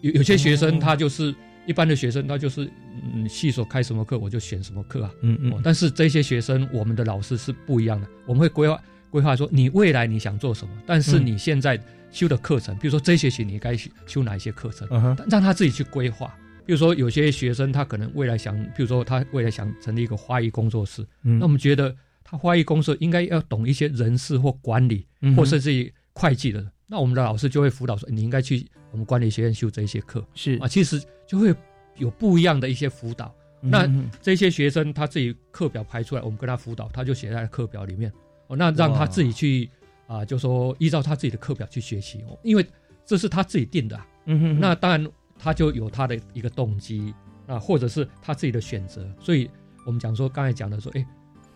[0.03, 1.35] 有有些学生他就是
[1.65, 2.71] 一般的学生，他就是
[3.15, 5.61] 嗯，系所开什么课我就选什么课啊，嗯嗯。
[5.65, 8.79] 但是这些学生，我们的老师是不一样的，我们会规划
[9.09, 11.81] 规划说，你未来你想做什么，但是你现在
[12.13, 13.75] 修的课程，比如说这学期你该
[14.07, 14.87] 修哪一些课程，
[15.31, 16.37] 让他自己去规划。
[16.67, 21.95] 比如说有些学生他可能未来想，比如说他未来想成立一个花艺工作室，那我们觉得。
[22.27, 25.07] 他花艺公司应该要懂一些人事或管理，
[25.37, 26.67] 或甚至于会计的。
[26.87, 30.27] 那我们的老师就会辅导说，你应该去我们管理学院修这些课。
[30.35, 31.55] 是啊，其实就会
[31.99, 33.33] 有不一样的一些辅导。
[33.61, 33.87] 那
[34.23, 38.11] 这些学生他自己课表排出来，我们跟他辅导，他就写在课表里面。
[38.47, 39.69] 哦，那让他自己去
[40.07, 42.67] 啊，就说依照他自己的课表去学习哦，因为
[43.05, 44.01] 这是他自己定的。
[44.25, 44.61] 嗯哼。
[44.61, 45.07] 那当然
[45.45, 47.15] 他就有他的一个动机
[47.47, 49.07] 啊，或者是他自己的选择。
[49.21, 49.51] 所以
[49.85, 51.07] 我们讲说刚才讲的说，哎。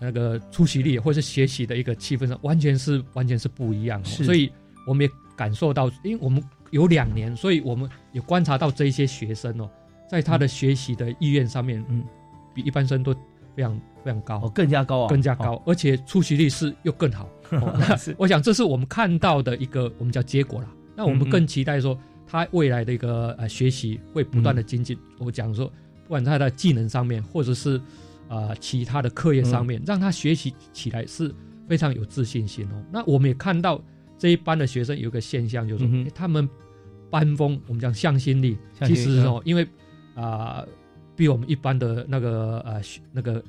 [0.01, 4.01] 那个出席率或是学习的一个气氛上，完全是完全是不一样。
[4.05, 4.49] 所以
[4.87, 9.69] 我们也感受到，因为我们有两年，所以我们也观察到这一些学生哦，
[10.09, 12.05] 在他的学习的意愿上面，嗯，
[12.55, 13.13] 比一般生都
[13.57, 17.29] 非常非常高，更加高啊，更加高，而且出席率是又更好。
[18.17, 20.69] 我想这是我们看到的一个我们叫结果啦。
[20.95, 21.99] 那我们更期待说，
[22.31, 24.97] 他未来的一个呃学习会不断的精进。
[25.19, 25.67] 我讲说，
[26.05, 27.81] 不管他的技能上面，或者是
[28.29, 31.35] 啊其他的课业上面，让他学习起来是
[31.67, 32.85] 非常有自信心哦。
[32.93, 33.83] 那我们也看到
[34.19, 36.47] 这一班的学生有一个现象，就是说他们
[37.09, 39.67] 班风，我们讲向心力，其实哦，因为
[40.15, 40.63] 啊
[41.17, 43.43] 比我们一般的那个呃那个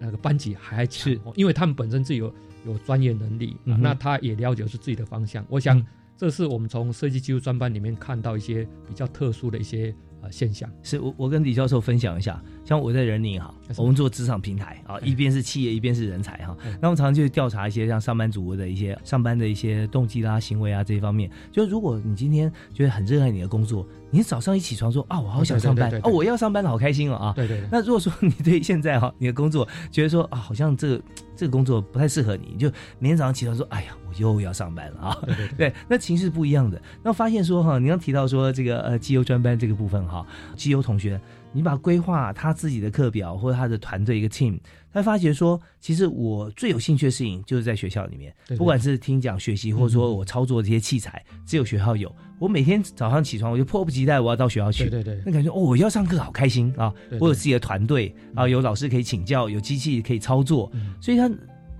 [0.00, 2.34] 那个班级还强，因为他们本身自己有
[2.66, 5.44] 有专业能力，那他也了解是自己的方向。
[5.50, 5.84] 我想。
[6.16, 10.70] 这是我们从设计技术专班里面看到一些比较特殊的一些呃现象。
[10.82, 16.56] 是我我跟李教授分享一下，像我在人力哈，我们做职场平台啊，一边是企业，一边是人才哈。
[16.80, 21.28] 那我们常常就调查一些像上班族的一些上班的一些动机啦、行为啊这一方面。
[21.50, 27.32] 就如果你今天觉得很热爱你的工作，你早上一起床说啊，我好想上班哦，我要上班了，好开心哦啊。
[27.34, 27.60] 对对。
[27.72, 31.02] 那如果说你对现在哈你的工作觉得说啊，好像这个
[31.34, 32.68] 这个工作不太适合你，就
[33.00, 33.96] 明天早上起床说，哎呀。
[34.18, 35.18] 又要上班了啊！
[35.56, 36.80] 对， 那情绪不一样的。
[37.02, 41.20] 那发现说哈，你刚提到说这个呃绩优专班这个部分哈，绩优同学，
[41.52, 44.58] 你把规划他自己的课表或者他的团队一个 team，
[44.92, 52.14] 他发觉说，其实我最有兴趣的事情就是在学校里面，不管是听讲学习，或者说我操作这些器材，只有学校有。
[52.40, 54.90] 我每天早上起床，我就迫不及待我要到学校去。
[54.90, 56.92] 对对对，那感觉哦，我要上课好开心啊！
[57.20, 61.30] 我有自己的团队啊，有老师可以请教，有机器可以操作，所以他。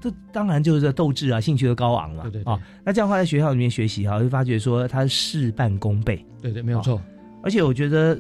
[0.05, 2.25] 这当然就是斗志啊，兴趣的高昂了。
[2.25, 6.23] 对对啊，那这样的话在学校里面学习哈，会发觉说他事半功倍。
[6.43, 7.01] 对对，没有错。
[7.43, 8.19] 而且我觉得，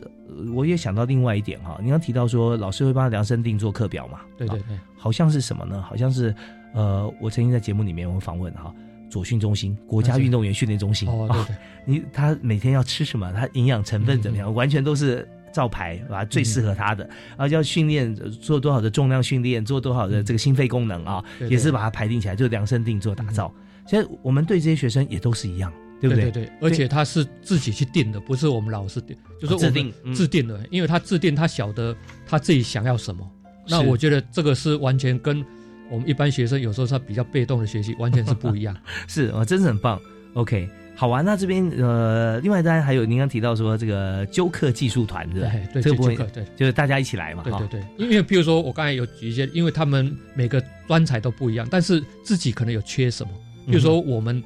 [0.55, 4.20] 我也想到另外一点哈，你刚提到说老师会帮他量身定做课表嘛？
[4.39, 5.82] 对对对，好像是什么呢？
[5.82, 6.35] 好像是
[6.72, 8.74] 呃，我曾经在节目里面我访问哈，
[9.11, 13.30] 左训中心国家运动员训练中心哦，对对，你他每天要吃什么？
[13.32, 14.55] 他营养成分怎么样？
[14.55, 15.28] 完全都是。
[15.55, 23.55] 照排啊，最适合他的，然后要训练做多少的重量训练，做多少的这个心肺功能啊，也是把它排定起来，就量身定做打造。
[23.87, 26.31] 其实我们对这些学生也都是一样，对不对？
[26.33, 31.97] 对对，而且他是自己去定的，不是我们老师定，就是制定制定的，因为他制定，他晓得
[32.27, 33.25] 他自己想要什么。
[33.69, 35.45] 那我觉得这个是完全跟
[35.89, 38.77] 我们一般学生有时候他比较被动的学习完全是不一样。
[39.07, 40.01] 是啊，真是很棒。
[40.35, 40.69] OK。
[40.97, 45.83] 好玩，那这边呃，另外当然还有您刚提到说这个纠课技术团，对不对？
[45.83, 47.43] 这个部分对，就是大家一起来嘛。
[47.43, 53.33] 对对对，因为比如说我刚才有举一些，因为他们每个专才都不一样，但是自己可能有缺什么。
[53.67, 54.41] 比如说我们，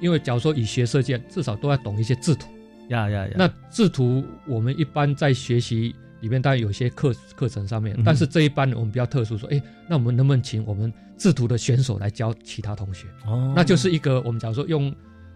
[0.00, 2.48] 因为假如说以学设计，至少都要懂一些制图。
[2.88, 3.32] 呀呀呀！
[3.36, 13.06] 那制图我们一般在学习里面，当然有些课课程上面，但是这一班我们比较特殊，说哎，那我们能不能请我们制图的选手来教其他同学？
[13.26, 14.92] 哦，那就是一个我们假如说用。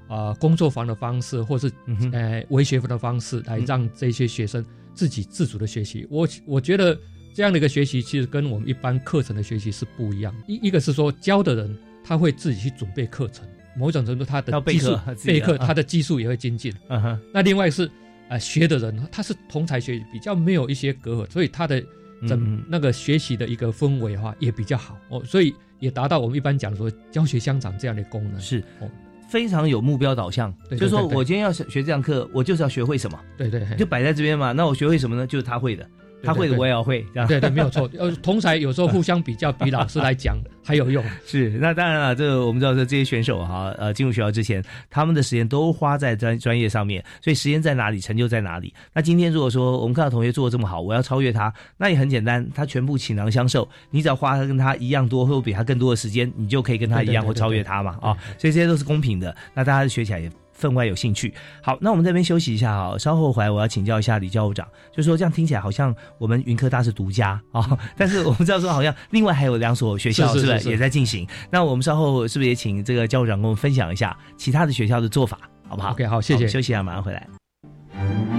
[0.09, 1.71] 啊，工作坊的方式，或是
[2.13, 6.07] 呃微学府的方式，来让这些学生自己自主的学习。
[6.11, 6.99] 我我觉得
[7.35, 10.35] 这样的一个学习，其实跟我们一般课程的学习是不一样。
[10.47, 13.47] 一一个是说教的人他会自己去准备课程，
[13.77, 16.73] 某种程度他的技术备课，他的技术也会精进。
[16.89, 17.21] 嗯哼。
[17.33, 17.89] 那另外是
[18.29, 21.85] 呃学的人，他是同才学习，比较没有一些隔阂，所以他的
[22.27, 28.41] 整那个学习的一个氛围的话也比较好哦，所以也达到我们一般讲说教学相长这样的功能。
[28.41, 28.91] 是哦。
[29.29, 34.53] 非常有目标导向，就是说我今天要学这堂课，我就是要学会什么，对对，就摆在这边嘛。
[34.53, 35.26] 那我学会什么呢？
[35.26, 35.87] 就是他会的。
[36.23, 37.89] 他会的我也要会，这样对对没有错。
[37.99, 41.05] 呃，同才有时候互相比较，比老师来讲 还有用。
[41.25, 48.73] 是，那当然了，这个我们知道说这些选手哈，呃，进入学校之前，他们的时间都花在专专业上面，所以时间在哪里，成就在哪里。
[48.93, 58.16] 那今天如果说我们看到同学做的这么好，我要超越他，那也很简单，他全部倾囊相授，你只要花跟他一样多，或比他更多的时间，你就可以跟他一样或超越他嘛啊。
[58.37, 60.31] 所以这些都是公平的，那大家学起来也。
[60.59, 61.33] 分外有兴趣。
[61.63, 71.27] 好，那我们这边休息一下哈，稍后回来我要请教一下李教务长，就说这样听起来好像我们云科大是独家啊，但是我们知道说好像另外还有两所学校是不是也在进行？
[71.51, 75.39] 那我们稍后是不是也请这个教务长跟我们分享一下其他的学校的做法，
[75.69, 76.49] 好不好？OK，好，谢谢。
[76.49, 78.38] 休息一下，马上回来。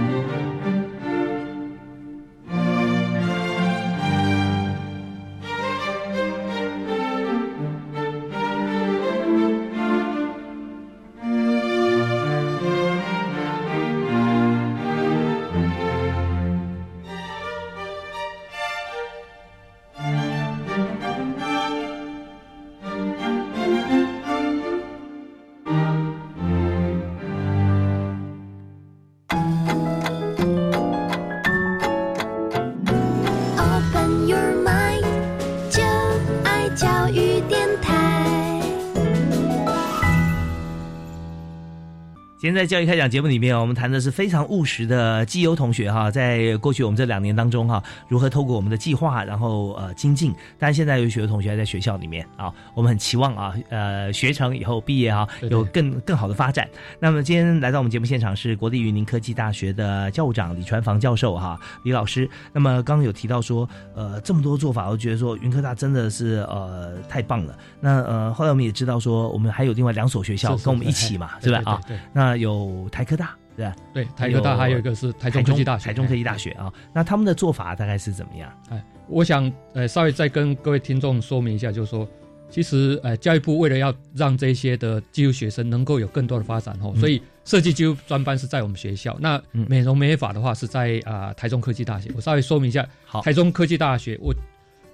[42.50, 50.34] 今天在教育开讲节目里面，我们谈的是非常务实的绩优同学哈，在过去我们这两年当中哈，如何透过我们的计划，然后呃精进。
[50.58, 56.68] 但现在有许多同学还在学校里面啊，我们很期望啊，呃学成以后毕业哈，有更更好的发展。
[56.98, 62.28] 那么今天来到我们节目现场是国立云林科技大学的教务长李传房教授哈，李老师。
[62.52, 67.56] 那么刚刚有提到说，呃这么多做法，我觉得说云科大真的是呃太棒了。
[67.78, 71.80] 那呃后来我们也知道说，我们还有另外两所学校跟我们一起嘛，是吧啊？
[72.12, 73.76] 那有台科大，对吧？
[73.94, 76.72] 对，台科大还有一个是台中科技大学，台中科技大学啊。
[76.92, 78.52] 那他们的做法大概是怎么样？
[78.70, 82.08] 哎，我想呃稍微再跟各位听众说明一下，就是说，
[82.48, 89.16] 其实呃教育部为了要让这些的技术学生能够有更多的发展哦，所以设计技术专班是在我们学校。
[89.20, 92.10] 那美容美发的话是在啊台中科技大学。
[92.16, 94.34] 我稍微说明一下，好，台中科技大学，我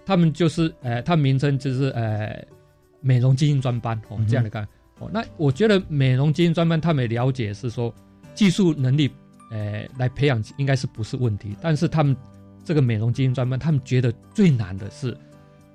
[0.04, 2.36] 他们就是呃，他们名称就是呃
[3.00, 4.66] 美容基因专班哦，这样的看。
[4.98, 7.94] 哦，那我觉得美容精英专班他们了解是说
[8.34, 9.10] 技术能力，
[9.50, 12.16] 呃，来培养应该是不是问题，但是他们
[12.64, 15.16] 这个美容精英专班，他们觉得最难的是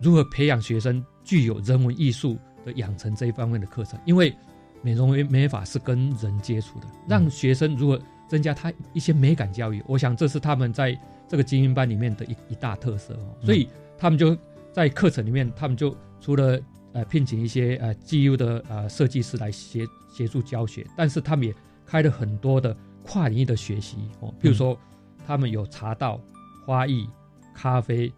[0.02, 4.34] 如何培养学生具有人文艺术的养成这一方面的课程，因为
[4.82, 14.36] 美容美法是跟人接触的，让学生如何增加他一些美感教育，我想这是他们在这个精英班里面的一一大特色哦，所以他们就
[14.72, 16.60] 在课程里面，他们就除了
[16.94, 21.54] 呃，聘请一些呃 GU 的呃设计师来协协助教学，但是他们也
[21.86, 24.78] 开了很多的跨领域的学习哦，比如说
[25.26, 26.20] 他们有茶道、
[26.66, 27.08] 花艺、
[27.54, 28.12] 咖啡、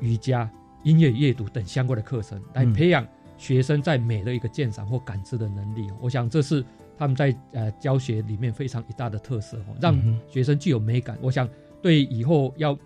[0.00, 0.50] 瑜伽、
[0.84, 3.06] 音乐阅读等相关的课程，来培养
[3.36, 5.90] 学生在美的一个鉴赏或感知的能力。
[6.00, 6.64] 我想这是
[6.96, 9.96] 他们在呃教学里面非常一大的特色哦，让
[10.28, 11.18] 学生具有美感。
[11.20, 11.48] 我想
[11.82, 12.78] 对以后要。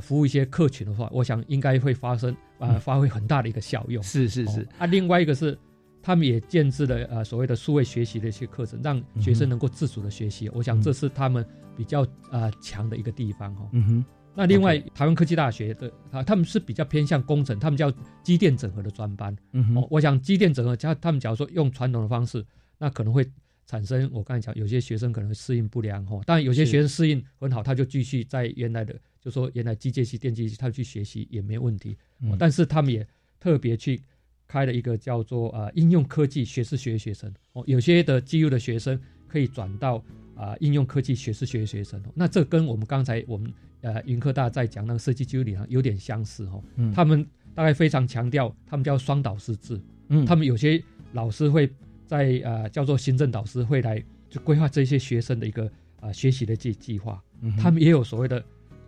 [0.00, 4.02] 服务一些客群的话，我想应该会发生啊，发挥很大的一个效用。
[4.02, 5.56] 是是是啊，另外一个是，
[6.02, 10.48] 他们也建制了呃所谓的数位学习的一些课程，让学生能够自主的学习。
[10.50, 11.44] 我想这是他们
[11.76, 13.68] 比较啊强的一个地方哈。
[13.72, 14.04] 嗯哼。
[14.34, 17.92] 那另外台湾科技大学的啊，他们是比较偏向工程，他们叫
[18.22, 19.36] 机电整合的专班。
[19.52, 19.86] 嗯哼。
[19.90, 22.44] 我想机电整合，他他们假如说用传统的方式，
[22.78, 23.28] 那可能会
[23.68, 26.20] 产生我刚才讲有些学生可能适应不良哈。
[26.26, 28.98] 当然有些学生适应很好，他就继续在原来的。
[29.20, 31.96] 就说原来机械系、电机系，他去学习也没问题，
[32.38, 33.06] 但是他们也
[33.40, 34.00] 特别去
[34.46, 40.02] 开了一个叫做啊应用科技学士学位学生哦，有些的基优的学生可以转到
[40.36, 46.62] 啊应用科技学士学位学生哦，那这跟我们刚才我们呃云科大在讲那个设计基优里上有点相似哦，
[46.94, 49.78] 他们大概非常强调他们叫双导师制，
[50.10, 51.68] 嗯，他们有些老师会
[52.08, 57.22] 在呃叫做行政导师会来就规划这些学生的一个啊学习的计计划，
[57.56, 58.44] 他们也有所谓的。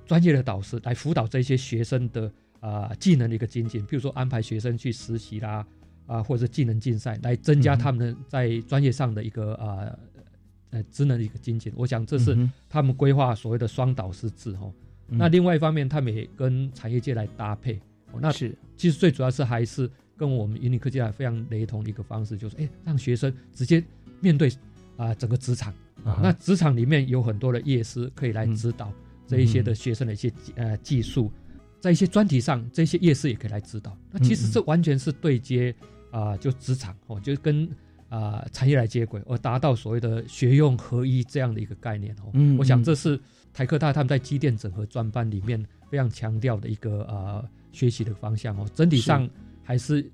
[0.06, 5.64] 专业的导师来辅导这些学生的啊技能的一个精进，比如说安排学生去实习啦，
[6.04, 9.96] 啊或者技能竞赛，来增加他们在专业上的一个啊
[10.70, 11.72] 呃职能的一个精进。
[11.76, 12.36] 我想这是
[12.68, 14.68] 他们规划所谓的双导师制哈。
[15.06, 17.80] 那另外一方面，他们也跟产业界来搭配。
[18.18, 19.88] 那是其实最主要是还是
[20.20, 23.82] 跟我们云林科技大非常雷同的一个方式，就是哎让学生直接
[24.20, 24.52] 面对
[24.98, 25.72] 啊整个职场。
[26.22, 28.92] 那职场里面有很多的业师可以来指导。
[29.26, 31.30] 这一些的学生的一些呃技术，
[31.78, 33.96] 在一些专题上，这些业师也可以来指导。
[34.10, 35.72] 那其实这完全是对接
[36.10, 37.68] 啊，就职场哦，就跟
[38.08, 42.30] 啊产业来接轨，而达到所谓的学用合一这样的一个概念哦。
[42.32, 43.18] 嗯，我想这是
[43.54, 48.66] 台科大他们在机电整合专班里面非常强调的一个啊学习的方向哦。
[48.74, 49.30] 整体上
[49.70, 50.04] 还是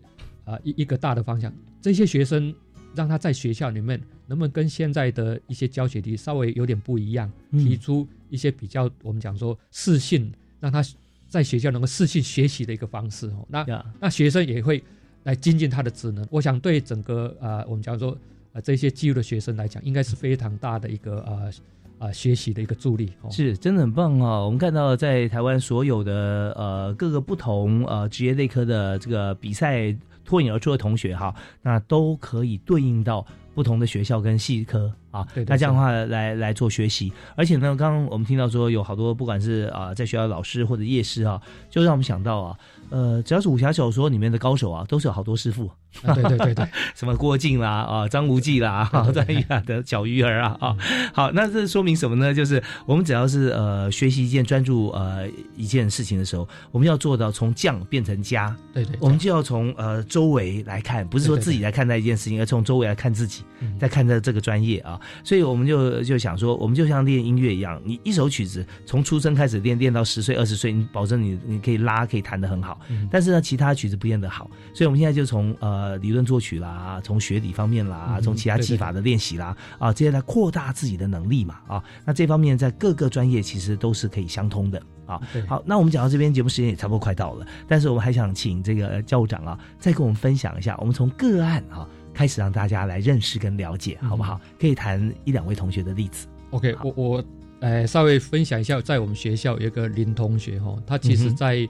[0.45, 1.51] 啊一一个大的方向。
[1.81, 2.55] 这些学生
[2.95, 8.07] 让他在学校里面能不能跟现在的一些教学题稍微有点不一样，提出。
[8.29, 10.85] 一些比较，我们讲说适性，让他
[11.29, 13.47] 在学校能够适性学习的一个方式哦。
[13.49, 13.65] 那
[14.01, 14.83] 那学生也会
[15.23, 16.27] 来精进他的职能。
[16.29, 18.19] 我想对整个啊，我们讲说
[18.53, 21.21] 啊这些技术的学生来讲，应该是非常大的一个
[21.99, 23.13] 啊啊学习的一个助力。
[23.31, 24.45] 是，真的很棒哦。
[24.47, 29.95] 我们看到在台湾所有的呃各个不同呃职业内科的这个比赛
[30.25, 33.27] 脱颖而出的同学哈，那都可以对应到。
[33.57, 41.41] 不同的学校跟系科啊，那这样的话来来做学习，而且呢，刚刚我们听到说有好多不管是啊在学校的老师或者夜师啊，
[41.71, 42.59] 就让我们想到啊。
[42.91, 45.71] 呃，只要是武侠小说里面的高手啊，都是有好多师傅。
[46.03, 50.77] 对对对对， 什么郭靖啦，啊，张无忌啦，张玉的小鱼儿啊，啊，
[51.13, 52.33] 好，那这说明什么呢？
[52.35, 58.55] 就是我们只要是呃学习一件专注呃一件事情的时候，我们要做到从将变成家。
[58.73, 63.43] 对对，我们就要从呃周围来看，不是说自己来看待一件事情，而从周围来看自己。
[63.81, 72.79] 在看待这个专业啊，所以我们就就想说，我们就像练音乐一样，你一首曲子从出生开始练，练到十岁、二十岁，你保证你你可以拉，可以弹得很好。
[73.11, 85.21] 但是呢，其他曲子不见得好，所以我们现在就从呃理论作曲啦，从学理方面啦，从其他技法的练习啦，啊，这些来扩大自己的能力嘛，啊，那这方面在各个专业其实都是可以相通的啊。
[85.47, 91.87] 好，那我们讲到这边，节目时间也差不多快到了，但是我们还想请这个教务长啊，再跟我们分享一下，我们从个案啊。
[92.17, 94.41] 开始让大家来认识跟了解，好不好？
[94.59, 96.27] 可以谈一两位同学的例子。
[96.49, 97.25] OK，我我
[97.61, 101.69] 呃稍微分享一下，在我们学校有一个林同学哈，他其实在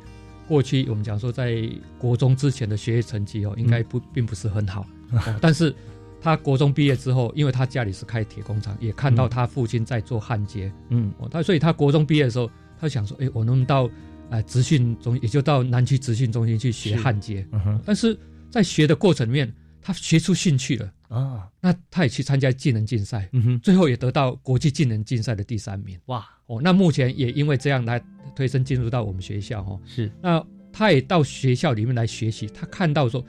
[0.48, 1.68] 过去我们讲说在
[1.98, 4.86] 国中之前的学业成绩哦，应该不并不是很好，
[5.40, 5.74] 但是
[6.20, 13.88] 他国中毕业之后，因为他家里是开铁工厂，也看到他父亲在做焊接，嗯，他所以他国中毕业的时候，他想说，哎，我能到
[14.30, 17.46] 呃职训中，也就到南区职训中心去学焊接，
[17.84, 18.18] 但是
[18.50, 19.52] 在学的过程里面。
[19.86, 25.96] 他学出兴趣了啊，那他也去参加技能竞赛，嗯哼，最后也得到国际技能竞赛的第三名。
[26.06, 28.02] 哇哦，那目前也因为这样来
[28.34, 29.80] 推升进入到我们学校哦。
[29.86, 33.24] 是，那他也到学校里面来学习，他看到说，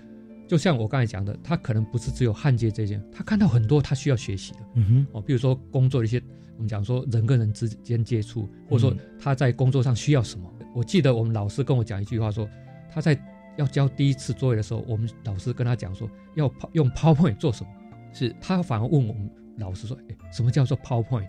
[0.48, 6.20] 就像我刚才讲的，他可能不是只有焊接这件，他看到很多他需要学习的，嗯哼，哦，比如说工作的一些，
[6.56, 10.52] 我们讲说人跟人之间接触，或者说他在工作上需要什么。
[10.74, 12.50] 我记得我们老师跟我讲一句话说，
[12.92, 13.16] 他在。
[13.58, 17.70] 要交第一次作业的时候，我们老师跟他讲说要用 PowerPoint 做什么，
[18.14, 18.34] 是。
[18.40, 21.28] 他反而问我们老师说：“哎，什么叫做 PowerPoint？”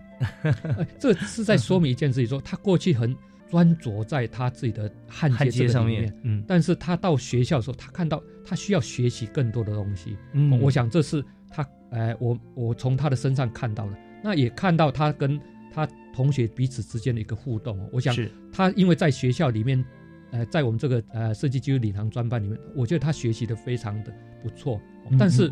[0.99, 3.15] 这是在说明一件事情，说他过去很
[3.49, 15.39] 专着在他自己的焊接上面，嗯，但是他到学校的时候，他看到他需要学习更多的东西，嗯，我想这是他，哎，我我从他的身上看到了，那也看到他跟
[15.73, 18.15] 他同学彼此之间的一个互动，我想
[18.51, 19.83] 他因为在学校里面。
[20.31, 24.13] 呃，在我们这个呃设计技术领航专班里面，我觉得他学习的非常的
[24.43, 24.79] 不错。
[25.17, 25.51] 但是，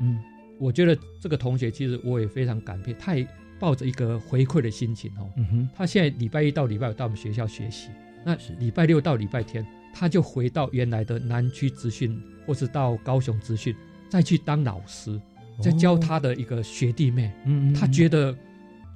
[0.59, 3.27] 我觉得这个同学其实我也非常感佩，他也
[3.59, 5.29] 抱着一个回馈的心情哦。
[5.75, 7.89] 他现在礼拜一到礼拜五到我们学校学习，
[8.23, 13.75] 那礼拜六到礼拜天他就回到原来的南区资训，或是到高雄资训，
[14.09, 15.19] 再去当老师，
[15.59, 17.31] 再教他的一个学弟妹。
[17.45, 18.35] 嗯，他觉得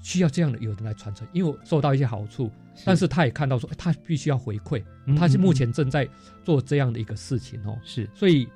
[0.02, 2.52] 需要这样的有人来传承，因为受到一些好处。
[2.86, 4.82] 但是他也看到说，他必须要回馈，
[5.18, 6.08] 他是目前正在
[6.44, 7.78] 做这样的一个事情哦。
[7.84, 8.48] 是，所以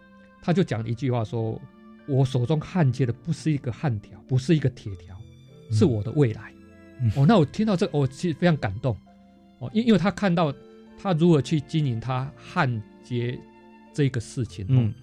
[0.42, 1.62] 他就讲了一句话说
[2.08, 5.16] ：“我手中焊接的不是一个焊条，不是一个铁条，
[5.70, 6.52] 是我的未来。”
[7.16, 8.96] 哦，那我听到这，我其实非常感动
[9.60, 10.52] 哦，因因为他看到
[10.98, 13.38] 他如何去经营他焊接
[13.94, 14.66] 这个事情。
[14.70, 14.94] 嗯，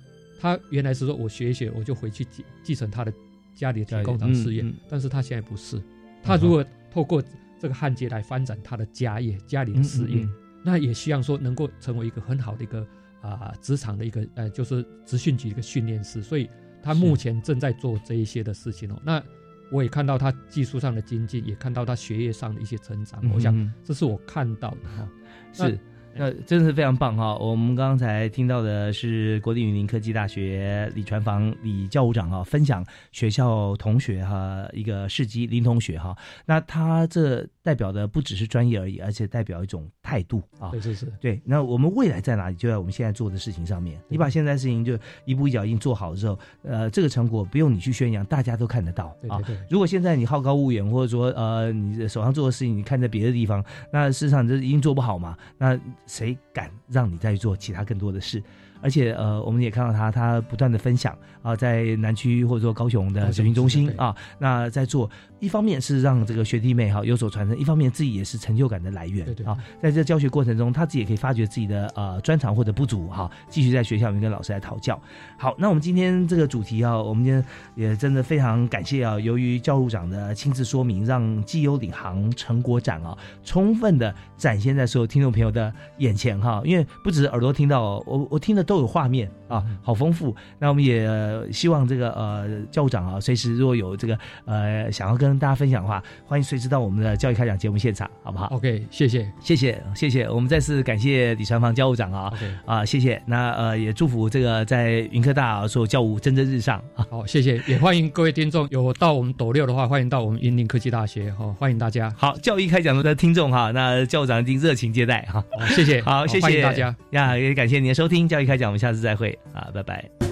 [0.41, 3.13] 他原来是说我学一学，我就回去继继承他的
[3.55, 5.81] 家里的铁工厂事业，但是他现在不是，
[6.23, 7.23] 他如果透过。
[7.61, 10.27] 这个焊接来发展他的家业、家里的事业，
[10.65, 12.85] 那也希望说能够成为一个很好的一个
[13.21, 16.21] 啊职场的一个呃，就是职训局一个训练师。
[16.21, 16.51] 所以
[16.83, 19.01] 他目前正在做这一些的事情哦。
[19.05, 19.23] 那
[19.71, 23.23] 我也看到他技术上的精进，也看到他学业上的一些成长。
[23.33, 25.09] 我想这是我看到的哈。
[25.53, 25.79] 是。
[26.15, 27.35] 那真的是非常棒哈！
[27.37, 36.17] 我们刚才听到的是国立云林科技大学李传房李教务长啊，分享学校同学哈一个事迹林同学哈。
[36.47, 40.71] 那他这代表的不只是专业而已，而且代表一种态度啊。
[40.71, 41.13] 对，是是。
[41.21, 42.57] 对，那我们未来在哪里？
[42.57, 44.01] 就在我们现在做的事情上面。
[44.09, 49.41] 你把现在事情就一步一脚印做好之后，呃，这个成果不用你去宣扬，大家都看得到啊。
[49.71, 55.37] 如果现在你好高骛远，或者说呃你手上做的事情你看在别的地方，那事实上这已经做不好嘛。
[55.57, 58.43] 那谁敢让你再做其他更多的事？
[58.83, 65.09] 而且呃，我们也看到他，他不断的分享啊，在南区或者说高雄的培训中心啊，那在做，
[65.39, 69.57] 一方面是让这个学弟妹哈有所传承，一方面自己也是成就感的来源啊。
[69.81, 75.01] 在这教学过程中，他自己也可以发掘自己的呃专长或者不足哈，继续在学校里面跟老师来讨教。
[75.39, 77.45] 好，那我们今天这个主题啊，我们今天
[77.77, 88.67] 也真的非常感谢啊，由于教务长的亲自说明，让绩优领航成果展啊，充分的展现在所有听众朋友的眼前哈，因为不只是耳朵听到，我我听的。
[88.73, 90.35] 都有画面啊，好丰富。
[90.59, 91.07] 那我们也
[91.53, 100.29] 希望这个呃教务长啊，随时如果有这个呃想要跟大家分享的话，欢迎随时到我们的教育开讲节目现场，好不好？OK，谢谢，谢谢，谢谢。
[100.29, 102.33] 我们再次感谢李传芳教务长啊，
[102.65, 103.21] 啊，谢谢。
[103.27, 107.07] 那呃也祝福这个在云科大所有教务蒸蒸日上啊。
[107.11, 112.13] 好，谢谢，也欢迎各位听众有到我们斗六的话，欢迎到我们云林科技大学哈，欢迎大家。
[112.17, 118.71] 好，教育开讲的听众哈，那教务长已经热情接待哈，谢谢，好，谢谢大家呀，也感谢您的收听教育开讲。
[118.71, 120.32] 我们下次再会啊拜拜。